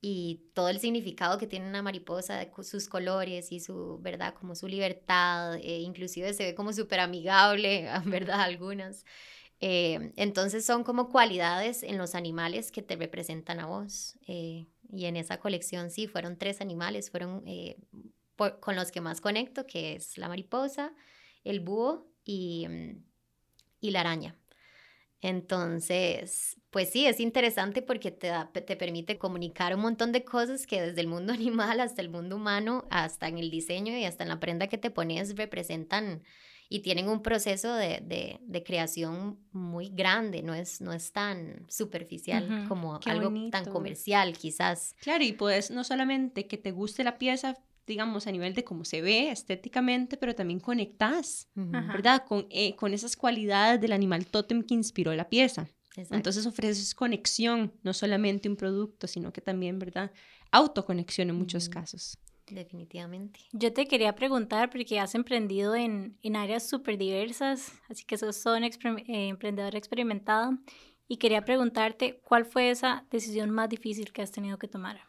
y 0.00 0.50
todo 0.54 0.68
el 0.70 0.80
significado 0.80 1.38
que 1.38 1.46
tiene 1.46 1.68
una 1.68 1.82
mariposa, 1.82 2.46
sus 2.62 2.88
colores 2.88 3.52
y 3.52 3.60
su, 3.60 3.98
¿verdad? 4.00 4.34
Como 4.34 4.54
su 4.54 4.68
libertad, 4.68 5.56
eh, 5.56 5.80
inclusive 5.80 6.32
se 6.34 6.44
ve 6.44 6.54
como 6.54 6.72
súper 6.72 7.00
amigable, 7.00 7.88
¿verdad? 8.06 8.40
Algunas. 8.40 9.04
entonces 9.60 10.66
son 10.66 10.84
como 10.84 11.08
cualidades 11.10 11.82
en 11.82 11.96
los 11.98 12.14
animales 12.14 12.70
que 12.70 12.82
te 12.82 12.96
representan 12.96 13.60
a 13.60 13.66
vos. 13.66 14.18
y 14.26 15.06
en 15.06 15.16
esa 15.16 15.38
colección 15.38 15.90
sí, 15.90 16.06
fueron 16.06 16.38
tres 16.38 16.60
animales, 16.60 17.10
fueron 17.10 17.44
con 18.60 18.76
los 18.76 18.90
que 18.92 19.00
más 19.00 19.20
conecto, 19.20 19.66
que 19.66 19.94
es 19.96 20.18
la 20.18 20.28
mariposa, 20.28 20.92
el 21.44 21.60
búho 21.60 22.13
y, 22.24 22.66
mm, 22.68 23.04
y 23.80 23.90
la 23.90 24.00
araña. 24.00 24.36
Entonces, 25.20 26.60
pues 26.68 26.90
sí, 26.90 27.06
es 27.06 27.18
interesante 27.18 27.80
porque 27.80 28.10
te, 28.10 28.30
te 28.52 28.76
permite 28.76 29.16
comunicar 29.16 29.74
un 29.74 29.80
montón 29.80 30.12
de 30.12 30.22
cosas 30.22 30.66
que 30.66 30.82
desde 30.82 31.00
el 31.00 31.06
mundo 31.06 31.32
animal 31.32 31.80
hasta 31.80 32.02
el 32.02 32.10
mundo 32.10 32.36
humano, 32.36 32.86
hasta 32.90 33.28
en 33.28 33.38
el 33.38 33.50
diseño 33.50 33.96
y 33.96 34.04
hasta 34.04 34.24
en 34.24 34.28
la 34.28 34.38
prenda 34.38 34.66
que 34.66 34.76
te 34.76 34.90
pones, 34.90 35.34
representan 35.36 36.22
y 36.68 36.80
tienen 36.80 37.08
un 37.08 37.22
proceso 37.22 37.74
de, 37.74 38.02
de, 38.04 38.38
de 38.42 38.62
creación 38.64 39.38
muy 39.52 39.90
grande, 39.90 40.42
no 40.42 40.54
es, 40.54 40.80
no 40.80 40.92
es 40.92 41.12
tan 41.12 41.64
superficial 41.68 42.66
como 42.68 42.98
algo 43.06 43.50
tan 43.50 43.64
comercial 43.66 44.36
quizás. 44.36 44.94
Claro, 45.00 45.24
y 45.24 45.32
pues 45.32 45.70
no 45.70 45.84
solamente 45.84 46.46
que 46.46 46.58
te 46.58 46.70
guste 46.70 47.04
la 47.04 47.16
pieza 47.16 47.56
digamos, 47.86 48.26
a 48.26 48.32
nivel 48.32 48.54
de 48.54 48.64
cómo 48.64 48.84
se 48.84 49.02
ve 49.02 49.30
estéticamente, 49.30 50.16
pero 50.16 50.34
también 50.34 50.60
conectas, 50.60 51.48
¿verdad? 51.54 52.24
Con, 52.26 52.46
eh, 52.50 52.74
con 52.76 52.94
esas 52.94 53.16
cualidades 53.16 53.80
del 53.80 53.92
animal 53.92 54.26
tótem 54.26 54.62
que 54.62 54.74
inspiró 54.74 55.14
la 55.14 55.28
pieza. 55.28 55.68
Entonces 56.10 56.46
ofreces 56.46 56.94
conexión, 56.94 57.72
no 57.82 57.92
solamente 57.92 58.48
un 58.48 58.56
producto, 58.56 59.06
sino 59.06 59.32
que 59.32 59.40
también, 59.40 59.78
¿verdad? 59.78 60.10
Autoconexión 60.50 61.30
en 61.30 61.36
muchos 61.36 61.68
casos. 61.68 62.18
Definitivamente. 62.46 63.40
Yo 63.52 63.72
te 63.72 63.86
quería 63.86 64.14
preguntar, 64.14 64.70
porque 64.70 64.98
has 65.00 65.14
emprendido 65.14 65.74
en, 65.74 66.18
en 66.22 66.36
áreas 66.36 66.68
súper 66.68 66.98
diversas, 66.98 67.72
así 67.88 68.04
que 68.04 68.18
sos 68.18 68.44
un 68.44 68.64
eh, 68.64 69.28
emprendedor 69.28 69.76
experimentado, 69.76 70.58
y 71.06 71.18
quería 71.18 71.44
preguntarte, 71.44 72.20
¿cuál 72.24 72.44
fue 72.44 72.70
esa 72.70 73.06
decisión 73.10 73.50
más 73.50 73.68
difícil 73.68 74.12
que 74.12 74.22
has 74.22 74.30
tenido 74.30 74.58
que 74.58 74.68
tomar? 74.68 75.00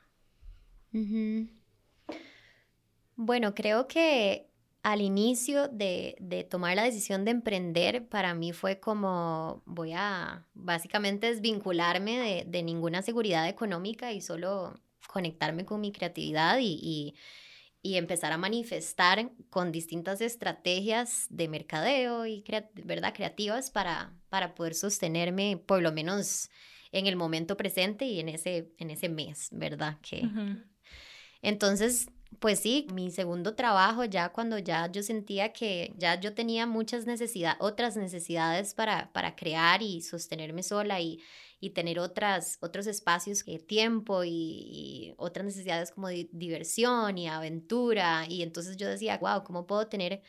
Bueno, 3.15 3.55
creo 3.55 3.87
que 3.87 4.49
al 4.83 5.01
inicio 5.01 5.67
de, 5.67 6.47
tomar 6.49 6.75
la 6.75 6.83
decisión 6.83 7.25
de 7.25 7.31
emprender, 7.31 8.07
para 8.07 8.35
mí 8.35 8.53
fue 8.53 8.79
como 8.79 9.63
voy 9.65 9.93
a 9.95 10.45
básicamente 10.53 11.27
desvincularme 11.27 12.45
de, 12.45 12.63
ninguna 12.63 13.01
seguridad 13.01 13.49
económica 13.49 14.11
y 14.11 14.21
solo 14.21 14.79
conectarme 15.07 15.65
con 15.65 15.81
mi 15.81 15.91
creatividad 15.91 16.59
y, 16.61 17.15
empezar 17.83 18.31
a 18.31 18.37
manifestar 18.37 19.31
con 19.51 19.71
distintas 19.71 20.19
estrategias 20.19 21.27
de 21.29 21.47
mercadeo 21.47 22.25
y 22.25 22.43
¿verdad? 22.83 23.13
creativas 23.13 23.69
para, 23.69 24.11
para 24.29 24.55
poder 24.55 24.73
sostenerme 24.73 25.57
por 25.57 25.83
lo 25.83 25.91
menos 25.91 26.49
en 26.91 27.07
el 27.07 27.15
momento 27.15 27.57
presente 27.57 28.05
y 28.05 28.19
en 28.19 28.29
ese, 28.29 28.71
en 28.79 28.89
ese 28.89 29.09
mes, 29.09 29.49
¿verdad? 29.51 29.99
Que, 30.01 30.27
Entonces, 31.41 32.07
pues 32.39 32.59
sí, 32.59 32.87
mi 32.93 33.11
segundo 33.11 33.55
trabajo, 33.55 34.05
ya 34.05 34.29
cuando 34.29 34.57
ya 34.57 34.91
yo 34.91 35.03
sentía 35.03 35.53
que 35.53 35.93
ya 35.97 36.19
yo 36.19 36.33
tenía 36.33 36.65
muchas 36.65 37.05
necesidades, 37.05 37.57
otras 37.61 37.97
necesidades 37.97 38.73
para, 38.73 39.11
para 39.13 39.35
crear 39.35 39.81
y 39.81 40.01
sostenerme 40.01 40.63
sola 40.63 40.99
y, 40.99 41.21
y 41.59 41.71
tener 41.71 41.99
otras, 41.99 42.57
otros 42.61 42.87
espacios 42.87 43.43
que 43.43 43.59
tiempo 43.59 44.23
y, 44.23 45.13
otras 45.17 45.45
necesidades 45.45 45.91
como 45.91 46.09
diversión 46.09 47.17
y 47.17 47.27
aventura. 47.27 48.25
Y 48.29 48.43
entonces 48.43 48.77
yo 48.77 48.87
decía, 48.87 49.17
wow, 49.17 49.43
¿cómo 49.43 49.65
puedo 49.67 49.87
tener 49.87 50.21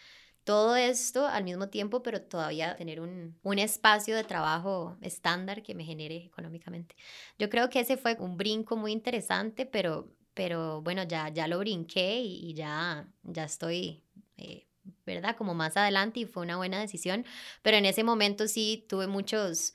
todo 0.45 0.77
esto 0.77 1.27
al 1.27 1.43
mismo 1.43 1.69
tiempo, 1.71 2.05
pero 2.05 2.23
todavía 2.23 2.77
tener 2.77 3.01
un, 3.01 3.37
un, 3.43 3.59
espacio 3.59 4.15
de 4.15 4.23
trabajo 4.23 4.97
estándar 5.01 5.63
que 5.65 5.75
me 5.75 5.85
genere 5.85 6.17
económicamente. 6.25 6.95
Yo 7.37 7.51
creo 7.51 7.69
que 7.69 7.81
ese 7.81 7.97
fue 7.97 8.17
un 8.21 8.37
brinco 8.37 8.77
muy 8.77 8.93
interesante, 8.93 9.67
pero 9.67 10.16
pero 10.37 10.83
bueno, 10.83 11.03
ya, 11.05 11.31
ya 11.31 11.49
lo 11.49 11.59
brinqué 11.59 12.21
y, 12.21 12.53
ya, 12.53 13.09
ya 13.23 13.45
estoy, 13.45 14.03
eh, 14.37 14.67
¿verdad? 15.07 15.35
Como 15.35 15.55
más 15.55 15.79
adelante 15.79 16.21
y 16.21 16.25
fue 16.27 16.43
una 16.43 16.59
buena 16.59 16.79
decisión, 16.79 17.25
pero 17.63 17.79
en 17.79 17.87
ese 17.87 18.05
momento 18.05 18.47
sí 18.47 18.85
tuve 18.87 19.07
muchos, 19.07 19.73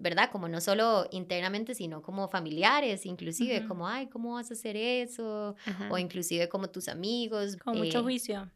¿verdad? 0.00 0.28
Como 0.32 0.48
no 0.48 0.60
solo 0.60 1.06
internamente, 1.12 1.76
sino 1.76 2.02
como 2.02 2.26
familiares, 2.26 3.06
inclusive, 3.06 3.64
como, 3.68 3.86
ay, 3.86 4.08
¿cómo 4.08 4.34
vas 4.34 4.50
a 4.50 4.54
hacer 4.54 4.76
eso? 4.76 5.54
O 5.90 5.96
inclusive 5.96 6.48
como 6.48 6.68
tus 6.68 6.88
amigos. 6.88 7.56
Con 7.56 7.78
mucho 7.78 8.00
eh, 8.00 8.02
juicio. 8.02 8.50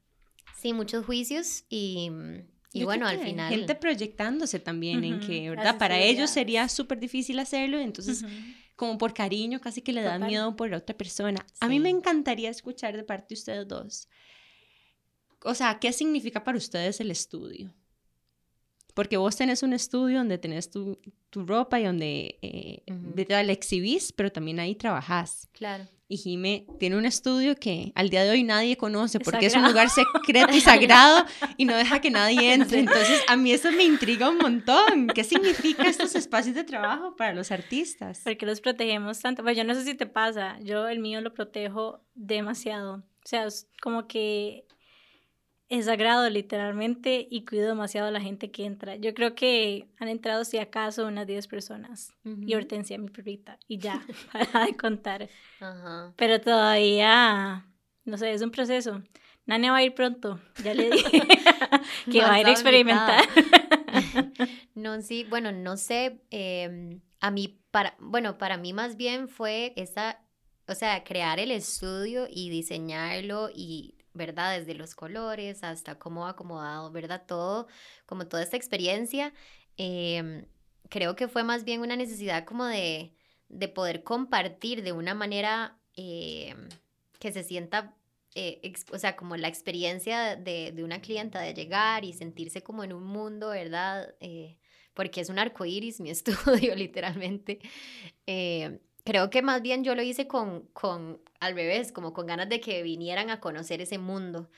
Sí, 0.56 0.72
muchos 0.72 1.06
juicios 1.06 1.64
y... 1.70 2.10
Y 2.72 2.82
bueno, 2.82 3.06
al 3.06 3.20
final... 3.20 3.54
Gente 3.54 3.76
proyectándose 3.76 4.58
también 4.58 5.04
en 5.04 5.20
que, 5.20 5.50
¿verdad? 5.50 5.78
Para 5.78 6.00
ellos 6.00 6.30
sería 6.30 6.68
súper 6.68 6.98
difícil 6.98 7.38
hacerlo, 7.38 7.78
entonces 7.78 8.24
como 8.76 8.98
por 8.98 9.14
cariño, 9.14 9.60
casi 9.60 9.82
que 9.82 9.92
le 9.92 10.02
da 10.02 10.18
miedo 10.18 10.56
por 10.56 10.70
la 10.70 10.78
otra 10.78 10.96
persona. 10.96 11.44
A 11.60 11.68
mí 11.68 11.78
me 11.80 11.90
encantaría 11.90 12.50
escuchar 12.50 12.96
de 12.96 13.04
parte 13.04 13.34
de 13.34 13.38
ustedes 13.38 13.68
dos. 13.68 14.08
O 15.42 15.54
sea, 15.54 15.78
¿qué 15.78 15.92
significa 15.92 16.42
para 16.42 16.58
ustedes 16.58 17.00
el 17.00 17.10
estudio? 17.10 17.72
Porque 18.94 19.16
vos 19.16 19.36
tenés 19.36 19.62
un 19.62 19.72
estudio 19.72 20.18
donde 20.18 20.38
tenés 20.38 20.70
tu, 20.70 20.98
tu 21.30 21.44
ropa 21.44 21.80
y 21.80 21.84
donde 21.84 22.38
eh, 22.42 22.82
la 23.28 23.52
exhibís, 23.52 24.12
pero 24.12 24.30
también 24.30 24.60
ahí 24.60 24.74
trabajás. 24.74 25.48
Claro. 25.52 25.88
Y 26.14 26.16
Jime 26.16 26.64
tiene 26.78 26.96
un 26.96 27.06
estudio 27.06 27.56
que 27.56 27.90
al 27.96 28.08
día 28.08 28.22
de 28.22 28.30
hoy 28.30 28.44
nadie 28.44 28.76
conoce 28.76 29.18
porque 29.18 29.46
es 29.46 29.56
un 29.56 29.64
lugar 29.64 29.88
secreto 29.90 30.54
y 30.54 30.60
sagrado 30.60 31.24
y 31.56 31.64
no 31.64 31.76
deja 31.76 32.00
que 32.00 32.12
nadie 32.12 32.52
entre. 32.54 32.78
Entonces, 32.78 33.20
a 33.26 33.34
mí 33.34 33.50
eso 33.50 33.72
me 33.72 33.82
intriga 33.82 34.30
un 34.30 34.38
montón. 34.38 35.08
¿Qué 35.12 35.24
significa 35.24 35.88
estos 35.88 36.14
espacios 36.14 36.54
de 36.54 36.62
trabajo 36.62 37.16
para 37.16 37.34
los 37.34 37.50
artistas? 37.50 38.20
Porque 38.22 38.46
los 38.46 38.60
protegemos 38.60 39.18
tanto. 39.18 39.42
Pues 39.42 39.56
yo 39.56 39.64
no 39.64 39.74
sé 39.74 39.82
si 39.82 39.96
te 39.96 40.06
pasa, 40.06 40.56
yo 40.60 40.86
el 40.86 41.00
mío 41.00 41.20
lo 41.20 41.34
protejo 41.34 42.00
demasiado. 42.14 42.98
O 42.98 43.26
sea, 43.26 43.46
es 43.46 43.66
como 43.82 44.06
que 44.06 44.66
es 45.68 45.86
sagrado 45.86 46.28
literalmente 46.28 47.26
y 47.30 47.44
cuido 47.44 47.68
demasiado 47.68 48.08
a 48.08 48.10
la 48.10 48.20
gente 48.20 48.50
que 48.50 48.64
entra. 48.64 48.96
Yo 48.96 49.14
creo 49.14 49.34
que 49.34 49.88
han 49.98 50.08
entrado 50.08 50.44
si 50.44 50.58
acaso 50.58 51.06
unas 51.06 51.26
10 51.26 51.46
personas 51.48 52.12
y 52.24 52.54
Hortensia, 52.54 52.98
mi 52.98 53.08
perrita, 53.08 53.58
y 53.66 53.78
ya, 53.78 54.04
para 54.32 54.66
de 54.66 54.76
contar. 54.76 55.28
Pero 56.16 56.40
todavía, 56.40 57.66
no 58.04 58.18
sé, 58.18 58.32
es 58.32 58.42
un 58.42 58.50
proceso. 58.50 59.02
Nania 59.46 59.72
va 59.72 59.78
a 59.78 59.82
ir 59.82 59.94
pronto, 59.94 60.40
ya 60.62 60.72
le 60.72 60.90
dije 60.90 61.20
que 62.10 62.20
va 62.20 62.34
a 62.34 62.40
ir 62.40 62.46
a 62.46 62.50
experimentar. 62.50 63.24
no, 64.74 65.02
sí, 65.02 65.26
bueno, 65.28 65.52
no 65.52 65.76
sé, 65.76 66.22
em, 66.30 67.00
a 67.20 67.30
mí, 67.30 67.60
para, 67.70 67.94
bueno, 67.98 68.38
para 68.38 68.56
mí 68.56 68.72
más 68.72 68.96
bien 68.96 69.28
fue 69.28 69.74
esa 69.76 70.20
o 70.66 70.74
sea, 70.74 71.04
crear 71.04 71.38
el 71.40 71.50
estudio 71.50 72.26
y 72.30 72.48
diseñarlo 72.48 73.50
y, 73.54 73.96
¿verdad? 74.14 74.58
Desde 74.58 74.74
los 74.74 74.94
colores 74.94 75.62
hasta 75.64 75.98
cómo 75.98 76.26
acomodado, 76.26 76.90
¿verdad? 76.92 77.24
Todo, 77.26 77.66
como 78.06 78.26
toda 78.26 78.42
esta 78.42 78.56
experiencia, 78.56 79.32
em, 79.76 80.46
creo 80.88 81.16
que 81.16 81.28
fue 81.28 81.44
más 81.44 81.64
bien 81.64 81.80
una 81.82 81.96
necesidad 81.96 82.44
como 82.44 82.64
de, 82.66 83.14
de 83.48 83.68
poder 83.68 84.04
compartir 84.04 84.82
de 84.82 84.92
una 84.92 85.14
manera 85.14 85.78
em, 85.96 86.68
que 87.18 87.32
se 87.32 87.44
sienta 87.44 87.96
eh, 88.36 88.72
o 88.92 88.98
sea, 88.98 89.14
como 89.16 89.36
la 89.36 89.46
experiencia 89.48 90.34
de, 90.36 90.72
de, 90.72 90.82
una 90.84 91.00
clienta 91.00 91.40
de 91.40 91.54
llegar 91.54 92.04
y 92.04 92.12
sentirse 92.12 92.62
como 92.64 92.82
en 92.82 92.92
un 92.92 93.04
mundo, 93.04 93.50
¿verdad? 93.50 94.14
Eh, 94.20 94.58
porque 94.92 95.20
es 95.20 95.28
un 95.28 95.38
arco 95.38 95.64
iris 95.64 96.00
mi 96.00 96.10
estudio, 96.10 96.74
literalmente. 96.74 97.60
Creo 99.04 99.30
que 99.30 99.42
más 99.42 99.62
bien 99.62 99.84
yo 99.84 99.94
lo 99.94 100.02
hice 100.02 100.26
con, 100.26 100.66
con, 100.72 101.20
al 101.40 101.54
revés, 101.54 101.92
como 101.92 102.12
con 102.12 102.26
ganas 102.26 102.48
de 102.48 102.60
que 102.60 102.82
vinieran 102.82 103.30
a 103.30 103.40
conocer 103.40 103.80
ese 103.80 103.98
mundo. 103.98 104.50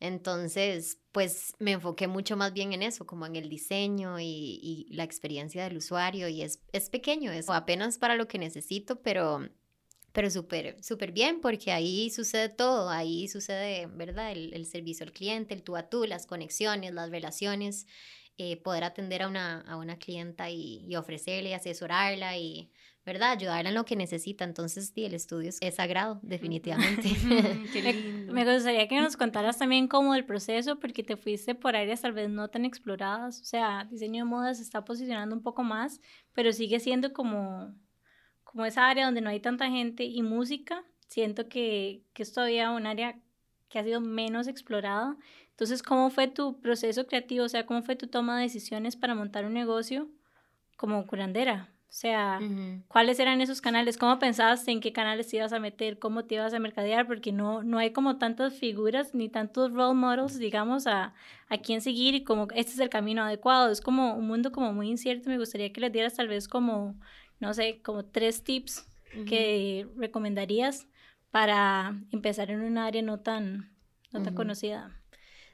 Entonces, 0.00 0.98
pues 1.12 1.54
me 1.58 1.72
enfoqué 1.72 2.06
mucho 2.06 2.36
más 2.36 2.52
bien 2.52 2.72
en 2.74 2.82
eso, 2.82 3.06
como 3.06 3.24
en 3.26 3.36
el 3.36 3.48
diseño 3.48 4.20
y, 4.20 4.60
y 4.62 4.94
la 4.94 5.04
experiencia 5.04 5.64
del 5.64 5.78
usuario. 5.78 6.28
Y 6.28 6.42
es, 6.42 6.62
es 6.72 6.90
pequeño, 6.90 7.32
es 7.32 7.48
apenas 7.48 7.98
para 7.98 8.16
lo 8.16 8.28
que 8.28 8.38
necesito, 8.38 9.02
pero 9.02 9.48
pero 10.16 10.30
súper, 10.30 10.82
súper 10.82 11.12
bien, 11.12 11.42
porque 11.42 11.72
ahí 11.72 12.08
sucede 12.08 12.48
todo, 12.48 12.88
ahí 12.88 13.28
sucede, 13.28 13.84
¿verdad? 13.86 14.32
El, 14.32 14.54
el, 14.54 14.64
servicio 14.64 15.04
al 15.04 15.12
cliente, 15.12 15.52
el 15.52 15.62
tú 15.62 15.76
a 15.76 15.90
tú, 15.90 16.06
las 16.06 16.26
conexiones, 16.26 16.94
las 16.94 17.10
relaciones, 17.10 17.86
eh, 18.38 18.56
poder 18.56 18.84
atender 18.84 19.22
a 19.22 19.28
una, 19.28 19.60
a 19.60 19.76
una 19.76 19.98
clienta 19.98 20.48
y, 20.48 20.86
y, 20.88 20.96
ofrecerle, 20.96 21.54
asesorarla 21.54 22.38
y, 22.38 22.72
¿verdad? 23.06 23.30
Ayudarla 23.30 23.68
en 23.68 23.74
lo 23.76 23.84
que 23.84 23.94
necesita. 23.94 24.44
Entonces, 24.44 24.90
sí, 24.92 25.04
el 25.04 25.14
estudio 25.14 25.48
es, 25.48 25.74
sagrado, 25.74 26.18
definitivamente. 26.22 27.08
Me 28.32 28.44
gustaría 28.44 28.88
que 28.88 29.00
nos 29.00 29.16
contaras 29.16 29.58
también 29.58 29.86
cómo 29.86 30.16
el 30.16 30.26
proceso, 30.26 30.80
porque 30.80 31.04
te 31.04 31.16
fuiste 31.16 31.54
por 31.54 31.76
áreas 31.76 32.02
tal 32.02 32.12
vez 32.12 32.28
no 32.28 32.48
tan 32.48 32.64
exploradas, 32.64 33.40
o 33.40 33.44
sea, 33.44 33.86
diseño 33.88 34.24
de 34.24 34.30
moda 34.30 34.52
se 34.54 34.62
está 34.62 34.84
posicionando 34.84 35.36
un 35.36 35.42
poco 35.42 35.62
más, 35.62 36.00
pero 36.34 36.52
sigue 36.52 36.80
siendo 36.80 37.12
como 37.12 37.72
como 38.42 38.64
esa 38.64 38.88
área 38.88 39.04
donde 39.04 39.20
no 39.20 39.28
hay 39.28 39.38
tanta 39.38 39.68
gente 39.68 40.04
y 40.04 40.22
música, 40.22 40.82
siento 41.08 41.48
que, 41.48 42.04
que 42.14 42.22
es 42.22 42.32
todavía 42.32 42.70
un 42.70 42.86
área 42.86 43.18
que 43.68 43.78
ha 43.78 43.84
sido 43.84 44.00
menos 44.00 44.46
explorada. 44.46 45.16
Entonces, 45.50 45.82
¿cómo 45.82 46.08
fue 46.10 46.26
tu 46.26 46.58
proceso 46.60 47.06
creativo? 47.06 47.44
O 47.44 47.48
sea, 47.50 47.66
¿cómo 47.66 47.82
fue 47.82 47.96
tu 47.96 48.06
toma 48.06 48.36
de 48.36 48.44
decisiones 48.44 48.96
para 48.96 49.14
montar 49.14 49.44
un 49.44 49.52
negocio 49.52 50.08
como 50.76 51.06
curandera? 51.06 51.75
O 51.88 51.98
sea, 51.98 52.40
¿cuáles 52.88 53.18
eran 53.20 53.40
esos 53.40 53.60
canales? 53.60 53.96
¿Cómo 53.96 54.18
pensabas 54.18 54.68
en 54.68 54.80
qué 54.80 54.92
canales 54.92 55.28
te 55.28 55.36
ibas 55.38 55.52
a 55.52 55.60
meter? 55.60 55.98
¿Cómo 55.98 56.24
te 56.24 56.34
ibas 56.34 56.52
a 56.52 56.58
mercadear? 56.58 57.06
Porque 57.06 57.32
no, 57.32 57.62
no 57.62 57.78
hay 57.78 57.92
como 57.92 58.18
tantas 58.18 58.54
figuras 58.54 59.14
ni 59.14 59.28
tantos 59.30 59.72
role 59.72 59.94
models, 59.94 60.38
digamos, 60.38 60.86
a, 60.86 61.14
a 61.48 61.58
quién 61.58 61.80
seguir 61.80 62.14
y 62.14 62.24
como 62.24 62.48
este 62.54 62.72
es 62.72 62.80
el 62.80 62.90
camino 62.90 63.22
adecuado. 63.22 63.70
Es 63.70 63.80
como 63.80 64.14
un 64.14 64.26
mundo 64.26 64.52
como 64.52 64.74
muy 64.74 64.90
incierto. 64.90 65.30
Me 65.30 65.38
gustaría 65.38 65.72
que 65.72 65.80
les 65.80 65.92
dieras 65.92 66.14
tal 66.14 66.28
vez 66.28 66.48
como 66.48 66.96
no 67.38 67.54
sé, 67.54 67.80
como 67.82 68.04
tres 68.04 68.44
tips 68.44 68.86
que 69.26 69.88
recomendarías 69.96 70.86
para 71.30 71.98
empezar 72.12 72.50
en 72.50 72.60
un 72.60 72.76
área 72.76 73.00
no 73.00 73.20
tan, 73.20 73.74
no 74.12 74.22
tan 74.22 74.34
conocida. 74.34 75.00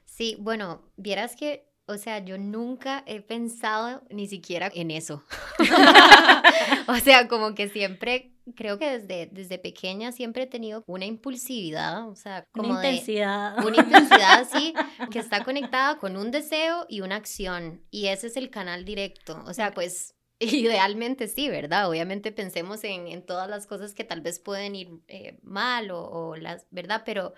Sí, 0.03 0.35
bueno, 0.39 0.81
vieras 0.97 1.35
que, 1.37 1.65
o 1.85 1.97
sea, 1.97 2.19
yo 2.19 2.37
nunca 2.37 3.03
he 3.05 3.21
pensado 3.21 4.03
ni 4.09 4.27
siquiera 4.27 4.71
en 4.73 4.91
eso. 4.91 5.23
o 6.87 6.95
sea, 6.95 7.27
como 7.27 7.55
que 7.55 7.69
siempre, 7.69 8.31
creo 8.55 8.79
que 8.79 8.99
desde, 8.99 9.29
desde 9.31 9.57
pequeña 9.57 10.11
siempre 10.11 10.43
he 10.43 10.47
tenido 10.47 10.83
una 10.87 11.05
impulsividad, 11.05 12.07
o 12.07 12.15
sea, 12.15 12.45
como 12.51 12.69
una 12.69 12.89
intensidad. 12.89 13.65
una 13.65 13.77
intensidad, 13.77 14.47
sí, 14.51 14.73
que 15.11 15.19
está 15.19 15.43
conectada 15.43 15.97
con 15.97 16.15
un 16.15 16.31
deseo 16.31 16.85
y 16.87 17.01
una 17.01 17.17
acción. 17.17 17.81
Y 17.91 18.07
ese 18.07 18.27
es 18.27 18.37
el 18.37 18.49
canal 18.49 18.85
directo. 18.85 19.43
O 19.45 19.53
sea, 19.53 19.73
pues 19.73 20.15
Idealmente 20.39 21.27
sí, 21.27 21.49
¿verdad? 21.49 21.89
Obviamente 21.89 22.31
pensemos 22.31 22.83
en, 22.83 23.07
en, 23.07 23.25
todas 23.25 23.49
las 23.49 23.67
cosas 23.67 23.93
que 23.93 24.03
tal 24.03 24.21
vez 24.21 24.39
pueden 24.39 24.75
ir 24.75 24.89
eh, 25.07 25.37
mal 25.41 25.91
o, 25.91 26.03
o, 26.03 26.35
las, 26.35 26.67
¿verdad? 26.71 27.03
Pero, 27.05 27.33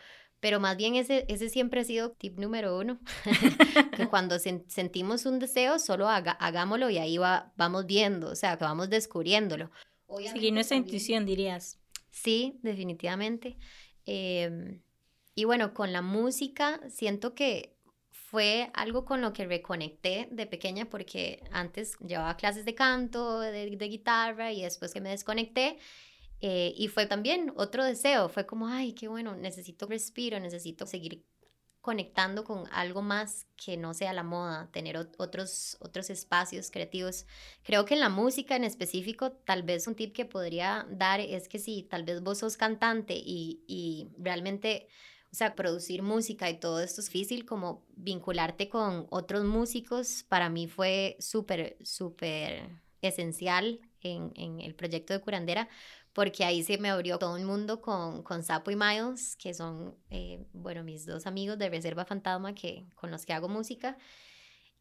pero 0.45 0.59
más 0.59 0.77
bien 0.77 0.93
ese, 0.93 1.25
ese 1.27 1.49
siempre 1.49 1.81
ha 1.81 1.83
sido 1.83 2.11
tip 2.11 2.37
número 2.37 2.77
uno, 2.77 2.99
que 3.97 4.07
cuando 4.11 4.37
sentimos 4.37 5.25
un 5.25 5.39
deseo, 5.39 5.79
solo 5.79 6.07
haga, 6.07 6.33
hagámoslo 6.33 6.91
y 6.91 6.99
ahí 6.99 7.17
va, 7.17 7.51
vamos 7.57 7.87
viendo, 7.87 8.29
o 8.29 8.35
sea, 8.35 8.55
que 8.55 8.63
vamos 8.63 8.91
descubriéndolo. 8.91 9.71
Seguir 10.31 10.53
nuestra 10.53 10.77
intuición, 10.77 11.25
dirías. 11.25 11.79
Sí, 12.11 12.59
definitivamente. 12.61 13.57
Eh, 14.05 14.79
y 15.33 15.45
bueno, 15.45 15.73
con 15.73 15.91
la 15.91 16.03
música 16.03 16.79
siento 16.89 17.33
que 17.33 17.75
fue 18.11 18.69
algo 18.75 19.03
con 19.03 19.21
lo 19.21 19.33
que 19.33 19.47
reconecté 19.47 20.27
de 20.29 20.45
pequeña 20.45 20.85
porque 20.85 21.41
antes 21.53 21.97
llevaba 22.05 22.37
clases 22.37 22.65
de 22.65 22.75
canto, 22.75 23.39
de, 23.39 23.65
guitarra 23.65 24.51
y 24.51 24.61
después 24.61 24.93
que 24.93 25.01
me 25.01 25.09
desconecté. 25.09 25.79
Eh, 26.41 26.73
y 26.77 26.87
fue 26.89 27.05
también 27.05 27.53
otro 27.55 27.83
deseo, 27.83 28.29
fue 28.29 28.45
como, 28.45 28.67
ay, 28.67 28.93
qué 28.93 29.07
bueno, 29.07 29.35
necesito 29.35 29.87
respiro, 29.87 30.39
necesito 30.39 30.85
seguir 30.85 31.23
conectando 31.81 32.43
con 32.43 32.63
algo 32.71 33.03
más 33.03 33.45
que 33.55 33.77
no 33.77 33.93
sea 33.93 34.11
la 34.11 34.23
moda, 34.23 34.69
tener 34.71 34.97
otros, 34.97 35.77
otros 35.79 36.09
espacios 36.09 36.71
creativos. 36.71 37.27
Creo 37.63 37.85
que 37.85 37.93
en 37.93 37.99
la 37.99 38.09
música 38.09 38.55
en 38.55 38.63
específico, 38.63 39.31
tal 39.31 39.61
vez 39.61 39.85
un 39.85 39.93
tip 39.95 40.13
que 40.13 40.25
podría 40.25 40.87
dar 40.89 41.19
es 41.19 41.47
que 41.47 41.59
si 41.59 41.83
tal 41.83 42.03
vez 42.03 42.23
vos 42.23 42.39
sos 42.39 42.57
cantante 42.57 43.13
y, 43.15 43.63
y 43.67 44.09
realmente 44.17 44.87
o 45.35 45.37
sea, 45.37 45.53
producir 45.53 46.01
música 46.01 46.49
y 46.49 46.61
todo 46.61 46.79
esto 46.81 47.01
es 47.01 47.07
difícil, 47.07 47.45
como 47.45 47.83
vincularte 47.97 48.69
con 48.69 49.05
otros 49.09 49.43
músicos, 49.43 50.23
para 50.29 50.49
mí 50.49 50.65
fue 50.65 51.17
súper, 51.19 51.75
súper 51.83 52.69
esencial 53.01 53.81
en, 53.99 54.31
en, 54.35 54.61
el 54.61 54.75
proyecto 54.75 55.11
de 55.11 55.19
Curandera, 55.19 55.67
porque 56.15 56.45
ahí 56.45 56.63
se 56.63 56.77
me 56.77 56.89
abrió 56.89 57.19
todo 57.19 57.35
un 57.35 57.43
mundo 57.43 57.81
con, 57.81 58.23
con 58.23 58.41
Sapo 58.41 58.71
y 58.71 58.77
Miles, 58.77 59.35
que 59.35 59.53
son, 59.53 59.93
eh, 60.09 60.45
bueno, 60.53 60.81
mis 60.81 61.05
dos 61.05 61.27
amigos 61.27 61.59
de 61.59 61.67
Reserva 61.69 62.05
Fantasma 62.05 62.55
que, 62.55 62.85
con 62.95 63.11
los 63.11 63.25
que 63.25 63.33
hago 63.33 63.49
música. 63.49 63.97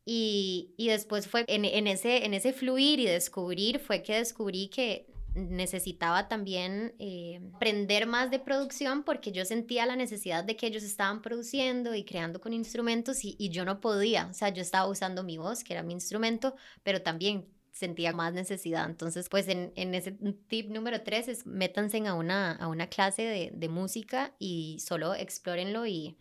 Y, 0.04 0.74
y 0.76 0.88
después 0.88 1.26
fue 1.26 1.44
en, 1.48 1.64
en, 1.64 1.88
ese, 1.88 2.24
en 2.24 2.34
ese 2.34 2.52
fluir 2.52 3.00
y 3.00 3.06
descubrir, 3.06 3.80
fue 3.80 4.00
que 4.04 4.14
descubrí 4.14 4.68
que 4.68 5.08
necesitaba 5.34 6.28
también 6.28 6.94
eh, 7.00 7.40
aprender 7.56 8.06
más 8.06 8.30
de 8.30 8.38
producción 8.38 9.02
porque 9.02 9.32
yo 9.32 9.44
sentía 9.44 9.86
la 9.86 9.96
necesidad 9.96 10.44
de 10.44 10.54
que 10.54 10.68
ellos 10.68 10.84
estaban 10.84 11.20
produciendo 11.20 11.96
y 11.96 12.04
creando 12.04 12.40
con 12.40 12.52
instrumentos 12.52 13.24
y, 13.24 13.34
y, 13.40 13.48
yo 13.48 13.64
no 13.64 13.80
podía, 13.80 14.28
o 14.30 14.34
sea, 14.34 14.50
yo 14.50 14.62
estaba 14.62 14.88
usando 14.88 15.24
mi 15.24 15.36
voz, 15.36 15.64
que 15.64 15.72
era 15.72 15.82
mi 15.82 15.94
instrumento, 15.94 16.54
pero 16.84 17.02
también 17.02 17.48
sentía 17.74 18.12
más 18.12 18.32
necesidad. 18.32 18.88
Entonces, 18.88 19.28
pues 19.28 19.48
en, 19.48 19.72
en 19.74 19.94
ese 19.94 20.12
tip 20.46 20.70
número 20.70 21.02
tres 21.02 21.26
es 21.28 21.44
métanse 21.44 22.06
a 22.06 22.14
una, 22.14 22.52
a 22.52 22.68
una 22.68 22.87
clase 22.87 23.22
de, 23.22 23.50
de 23.52 23.68
música 23.68 24.32
y 24.38 24.78
solo 24.78 25.14
explórenlo 25.14 25.84
y, 25.84 26.16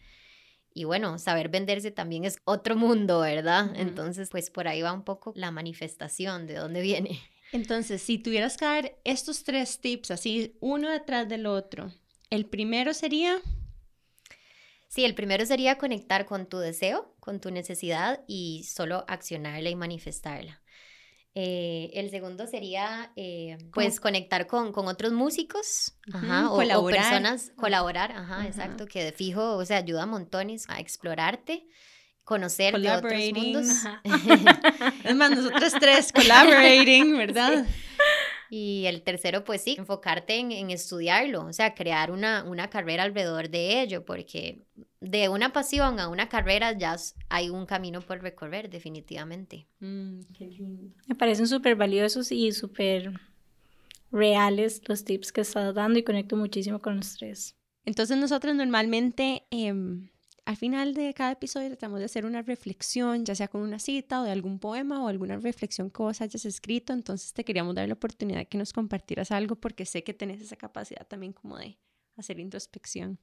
y 0.74 0.84
bueno, 0.86 1.20
saber 1.20 1.50
venderse 1.50 1.92
también 1.92 2.26
es 2.26 2.40
otro 2.44 2.76
mundo, 2.76 3.20
¿verdad? 3.20 3.72
Entonces, 3.76 4.30
pues 4.32 4.50
por 4.50 4.68
ahí 4.68 4.82
va 4.82 4.94
un 4.94 5.04
poco 5.04 5.32
la 5.36 5.52
manifestación 5.52 6.48
de 6.48 6.56
dónde 6.56 6.82
viene. 6.82 7.20
Entonces, 7.52 8.02
si 8.02 8.18
tuvieras 8.18 8.58
que 8.58 8.66
dar 8.66 8.96
estos 9.04 9.44
tres 9.44 9.80
tips 9.80 10.10
así, 10.10 10.58
uno 10.60 10.90
detrás 10.90 11.30
del 11.30 11.46
otro, 11.46 11.94
el 12.32 12.48
primero 12.48 12.96
sería... 12.96 13.40
Sí, 14.88 15.06
el 15.06 15.16
primero 15.16 15.46
sería 15.46 15.78
conectar 15.78 16.26
con 16.26 16.48
tu 16.48 16.58
deseo, 16.58 17.16
con 17.20 17.40
tu 17.40 17.52
necesidad 17.52 18.24
y 18.28 18.64
solo 18.64 19.06
accionarla 19.08 19.70
y 19.70 19.76
manifestarla. 19.76 20.63
Eh, 21.36 21.90
el 21.96 22.12
segundo 22.12 22.46
sería, 22.46 23.12
eh, 23.16 23.58
pues, 23.74 24.00
conectar 24.00 24.46
con, 24.46 24.72
con, 24.72 24.88
otros 24.88 25.14
músicos 25.14 25.94
ajá, 26.14 26.52
o, 26.52 26.58
colaborar. 26.58 27.02
personas, 27.02 27.52
colaborar, 27.56 28.12
ajá, 28.12 28.46
exacto, 28.46 28.86
que 28.86 29.04
de 29.04 29.12
fijo, 29.14 29.56
o 29.56 29.66
sea, 29.66 29.78
ayuda 29.78 30.04
a 30.04 30.06
montones 30.06 30.66
a 30.70 30.80
explorarte 30.80 31.66
conocer 32.24 32.80
de 32.80 32.92
otros 32.92 33.14
mundos. 33.34 33.68
es 35.04 35.16
más, 35.16 35.32
nosotros 35.32 35.74
tres, 35.80 36.12
collaborating, 36.16 37.18
¿verdad? 37.18 37.66
Y 38.50 38.86
el 38.86 39.02
tercero, 39.02 39.44
pues 39.44 39.62
sí, 39.62 39.76
enfocarte 39.78 40.36
en, 40.36 40.52
en, 40.52 40.72
estudiarlo, 40.72 41.46
o 41.46 41.54
sea, 41.54 41.74
crear 41.74 42.12
una, 42.12 42.44
una 42.44 42.70
carrera 42.70 43.04
alrededor 43.04 43.50
de 43.50 43.82
ello, 43.82 44.06
porque 44.06 44.62
de 45.00 45.30
una 45.30 45.52
pasión 45.52 46.00
a 46.00 46.08
una 46.08 46.30
carrera 46.30 46.78
ya 46.78 46.96
hay 47.30 47.50
un 47.50 47.66
camino 47.66 48.02
por 48.02 48.22
recorrer, 48.22 48.70
definitivamente. 48.70 49.68
Mm, 49.80 50.20
Me 51.08 51.16
parecen 51.16 51.48
súper 51.48 51.76
valiosos 51.76 52.32
y 52.32 52.52
súper 52.52 53.12
reales 54.12 54.82
los 54.88 55.04
tips 55.04 55.32
que 55.32 55.42
estás 55.42 55.74
dando 55.74 56.00
y 56.00 56.04
conecto 56.04 56.38
muchísimo 56.38 56.80
con 56.80 56.98
los 56.98 57.16
tres. 57.18 57.56
Entonces 57.86 58.18
nosotros 58.18 58.56
normalmente... 58.56 59.44
Eh, 59.52 59.74
al 60.46 60.58
final 60.58 60.94
de 60.94 61.14
cada 61.14 61.32
episodio 61.32 61.70
tratamos 61.70 62.00
de 62.00 62.06
hacer 62.06 62.26
una 62.26 62.42
reflexión, 62.42 63.26
ya 63.26 63.34
sea 63.34 63.48
con 63.48 63.62
una 63.62 63.80
cita 63.80 64.22
o 64.22 64.24
de 64.24 64.32
algún 64.32 64.60
poema 64.60 65.04
o 65.04 65.08
alguna 65.08 65.38
reflexión 65.38 65.90
que 65.90 66.04
vos 66.04 66.22
hayas 66.22 66.46
escrito. 66.46 66.92
Entonces 66.92 67.34
te 67.34 67.46
queríamos 67.46 67.76
dar 67.76 67.88
la 67.88 67.94
oportunidad 67.94 68.40
de 68.40 68.46
que 68.48 68.58
nos 68.58 68.74
compartieras 68.74 69.32
algo 69.32 69.56
porque 69.56 69.86
sé 69.86 70.04
que 70.04 70.14
tenés 70.14 70.42
esa 70.42 70.56
capacidad 70.58 71.08
también 71.08 71.34
como 71.34 71.58
de 71.58 71.78
hacer 72.18 72.40
introspección. 72.40 73.20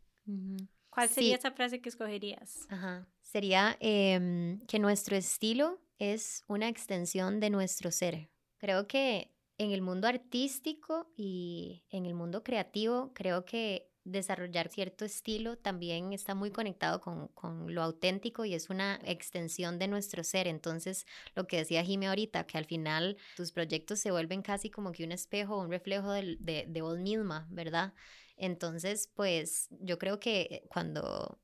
¿Cuál 0.89 1.09
sería 1.09 1.37
esa 1.37 1.51
frase 1.51 1.81
que 1.81 1.89
escogerías? 1.89 2.67
Ajá. 2.69 3.07
Sería 3.21 3.77
em, 3.81 4.59
que 4.67 4.79
nuestro 4.79 5.17
estilo 5.17 5.81
es 5.99 6.43
una 6.49 6.69
extensión 6.69 7.39
de 7.39 7.51
nuestro 7.51 7.91
ser. 7.91 8.31
Creo 8.57 8.87
que 8.87 9.35
en 9.59 9.73
el 9.73 9.83
mundo 9.83 10.09
artístico 10.09 11.13
y 11.17 11.85
en 11.91 12.07
el 12.07 12.15
mundo 12.15 12.43
creativo, 12.43 13.13
creo 13.15 13.45
que 13.45 13.90
desarrollar 14.05 14.69
cierto 14.69 15.05
estilo 15.05 15.57
también 15.57 16.13
está 16.13 16.35
muy 16.35 16.51
conectado 16.51 17.01
con, 17.01 17.29
con, 17.29 17.75
lo 17.75 17.83
auténtico 17.83 18.45
y 18.45 18.55
es 18.55 18.71
una 18.71 18.99
extensión 19.05 19.79
de 19.79 19.89
nuestro 19.89 20.25
ser. 20.25 20.47
Entonces, 20.49 21.07
lo 21.35 21.47
que 21.47 21.59
decía 21.59 21.85
Jimmy 21.85 22.07
ahorita, 22.07 22.45
que 22.45 22.59
al 22.59 22.65
final 22.65 23.17
tus 23.37 23.53
proyectos 23.53 24.01
se 24.01 24.11
vuelven 24.11 24.43
casi 24.43 24.71
como 24.71 24.93
que 24.93 25.05
un 25.05 25.13
espejo, 25.13 25.59
un 25.59 25.71
reflejo 25.71 26.13
de, 26.13 26.37
de, 26.41 26.67
de 26.69 26.83
vos 26.83 26.99
misma, 26.99 27.47
¿verdad? 27.51 27.95
Entonces, 28.37 29.11
pues 29.15 29.69
yo 29.71 29.99
creo 29.99 30.19
que 30.19 30.65
cuando 30.69 31.39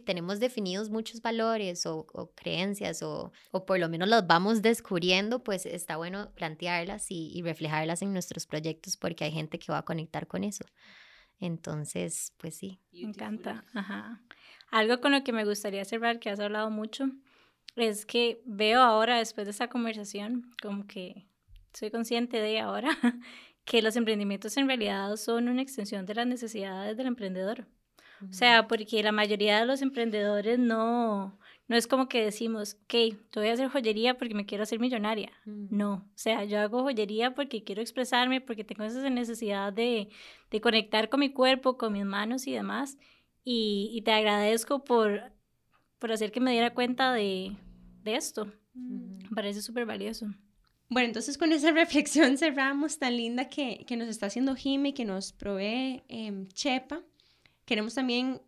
tenemos 0.00 0.40
definidos 0.40 0.90
muchos 0.90 1.20
valores 1.20 1.86
o, 1.86 2.06
creencias 2.34 3.02
o, 3.02 3.32
o, 3.50 3.66
por 3.66 3.78
lo 3.78 3.88
menos 3.88 4.08
los 4.08 4.26
vamos 4.26 4.62
descubriendo, 4.62 5.42
pues 5.42 5.66
está 5.66 5.96
bueno 5.96 6.32
plantearlas 6.34 7.06
y 7.10 7.40
reflejarlas 7.42 8.02
en 8.02 8.12
nuestros 8.12 8.46
proyectos 8.46 8.96
porque 8.96 9.24
hay 9.24 9.32
gente 9.32 9.58
que 9.58 9.72
va 9.72 9.78
a 9.78 9.84
conectar 9.84 10.26
con 10.26 10.44
eso. 10.44 10.64
Entonces, 11.42 12.32
pues 12.36 12.54
sí. 12.54 12.78
Me 12.92 13.00
encanta. 13.00 13.64
Ajá. 13.74 14.22
Algo 14.70 15.00
con 15.00 15.10
lo 15.10 15.24
que 15.24 15.32
me 15.32 15.44
gustaría 15.44 15.84
cerrar, 15.84 16.20
que 16.20 16.30
has 16.30 16.38
hablado 16.38 16.70
mucho, 16.70 17.10
es 17.74 18.06
que 18.06 18.40
veo 18.46 18.80
ahora, 18.80 19.18
después 19.18 19.46
de 19.46 19.50
esta 19.50 19.68
conversación, 19.68 20.52
como 20.62 20.86
que 20.86 21.26
soy 21.72 21.90
consciente 21.90 22.40
de 22.40 22.60
ahora, 22.60 22.90
que 23.64 23.82
los 23.82 23.96
emprendimientos 23.96 24.56
en 24.56 24.68
realidad 24.68 25.16
son 25.16 25.48
una 25.48 25.62
extensión 25.62 26.06
de 26.06 26.14
las 26.14 26.28
necesidades 26.28 26.96
del 26.96 27.08
emprendedor. 27.08 27.66
O 28.30 28.32
sea, 28.32 28.68
porque 28.68 29.02
la 29.02 29.10
mayoría 29.10 29.58
de 29.58 29.66
los 29.66 29.82
emprendedores 29.82 30.56
no, 30.56 31.40
no 31.68 31.76
es 31.76 31.86
como 31.86 32.08
que 32.08 32.24
decimos, 32.24 32.76
ok, 32.84 32.94
yo 33.32 33.40
voy 33.40 33.48
a 33.48 33.52
hacer 33.52 33.68
joyería 33.68 34.18
porque 34.18 34.34
me 34.34 34.46
quiero 34.46 34.64
hacer 34.64 34.80
millonaria. 34.80 35.32
Mm. 35.44 35.66
No, 35.70 35.92
o 35.94 36.18
sea, 36.18 36.44
yo 36.44 36.60
hago 36.60 36.82
joyería 36.82 37.34
porque 37.34 37.64
quiero 37.64 37.80
expresarme, 37.80 38.40
porque 38.40 38.64
tengo 38.64 38.84
esa 38.84 39.08
necesidad 39.08 39.72
de, 39.72 40.08
de 40.50 40.60
conectar 40.60 41.08
con 41.08 41.20
mi 41.20 41.32
cuerpo, 41.32 41.78
con 41.78 41.92
mis 41.92 42.04
manos 42.04 42.46
y 42.46 42.52
demás. 42.52 42.98
Y, 43.44 43.90
y 43.92 44.02
te 44.02 44.12
agradezco 44.12 44.84
por, 44.84 45.32
por 45.98 46.12
hacer 46.12 46.30
que 46.32 46.40
me 46.40 46.52
diera 46.52 46.74
cuenta 46.74 47.12
de, 47.12 47.56
de 48.02 48.16
esto. 48.16 48.52
Me 48.74 49.28
parece 49.34 49.62
súper 49.62 49.86
valioso. 49.86 50.26
Bueno, 50.88 51.06
entonces 51.06 51.38
con 51.38 51.52
esa 51.52 51.70
reflexión 51.72 52.36
cerramos 52.36 52.98
tan 52.98 53.16
linda 53.16 53.48
que, 53.48 53.84
que 53.86 53.96
nos 53.96 54.08
está 54.08 54.26
haciendo 54.26 54.54
Jimmy, 54.54 54.92
que 54.92 55.04
nos 55.04 55.32
provee 55.32 56.02
eh, 56.08 56.46
Chepa. 56.52 57.02
Queremos 57.64 57.94
también 57.94 58.42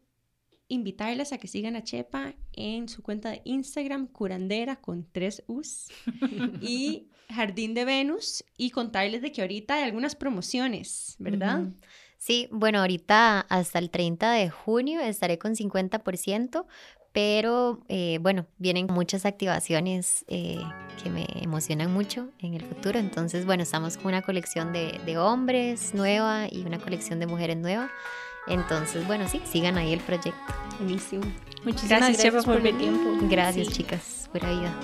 invitarles 0.68 1.32
a 1.32 1.38
que 1.38 1.48
sigan 1.48 1.76
a 1.76 1.84
Chepa 1.84 2.34
en 2.52 2.88
su 2.88 3.02
cuenta 3.02 3.30
de 3.30 3.42
Instagram, 3.44 4.06
curandera 4.06 4.76
con 4.76 5.06
tres 5.10 5.42
U's, 5.46 5.88
y 6.60 7.08
Jardín 7.28 7.74
de 7.74 7.84
Venus, 7.84 8.44
y 8.56 8.70
contarles 8.70 9.22
de 9.22 9.32
que 9.32 9.42
ahorita 9.42 9.74
hay 9.74 9.84
algunas 9.84 10.14
promociones, 10.14 11.16
¿verdad? 11.18 11.68
Sí, 12.18 12.48
bueno, 12.50 12.80
ahorita 12.80 13.40
hasta 13.40 13.78
el 13.78 13.90
30 13.90 14.32
de 14.32 14.48
junio 14.48 15.00
estaré 15.00 15.38
con 15.38 15.54
50%, 15.54 16.64
pero 17.12 17.80
eh, 17.88 18.18
bueno, 18.20 18.46
vienen 18.58 18.86
muchas 18.90 19.24
activaciones 19.24 20.24
eh, 20.26 20.58
que 21.02 21.10
me 21.10 21.26
emocionan 21.40 21.92
mucho 21.92 22.30
en 22.40 22.54
el 22.54 22.62
futuro. 22.62 22.98
Entonces, 22.98 23.46
bueno, 23.46 23.62
estamos 23.62 23.96
con 23.96 24.06
una 24.06 24.22
colección 24.22 24.72
de, 24.72 24.98
de 25.06 25.16
hombres 25.18 25.94
nueva 25.94 26.48
y 26.50 26.62
una 26.62 26.78
colección 26.78 27.20
de 27.20 27.26
mujeres 27.26 27.56
nueva. 27.56 27.90
Entonces, 28.46 29.06
bueno, 29.06 29.28
sí, 29.28 29.40
sigan 29.44 29.78
ahí 29.78 29.92
el 29.92 30.00
proyecto. 30.00 30.54
Buenísimo. 30.78 31.24
Muchísimas 31.64 32.00
gracias, 32.00 32.44
por, 32.44 32.66
el 32.66 32.76
tiempo. 32.76 33.26
Gracias, 33.28 33.68
chicas. 33.68 34.28
Buena 34.32 34.50
vida. 34.50 34.74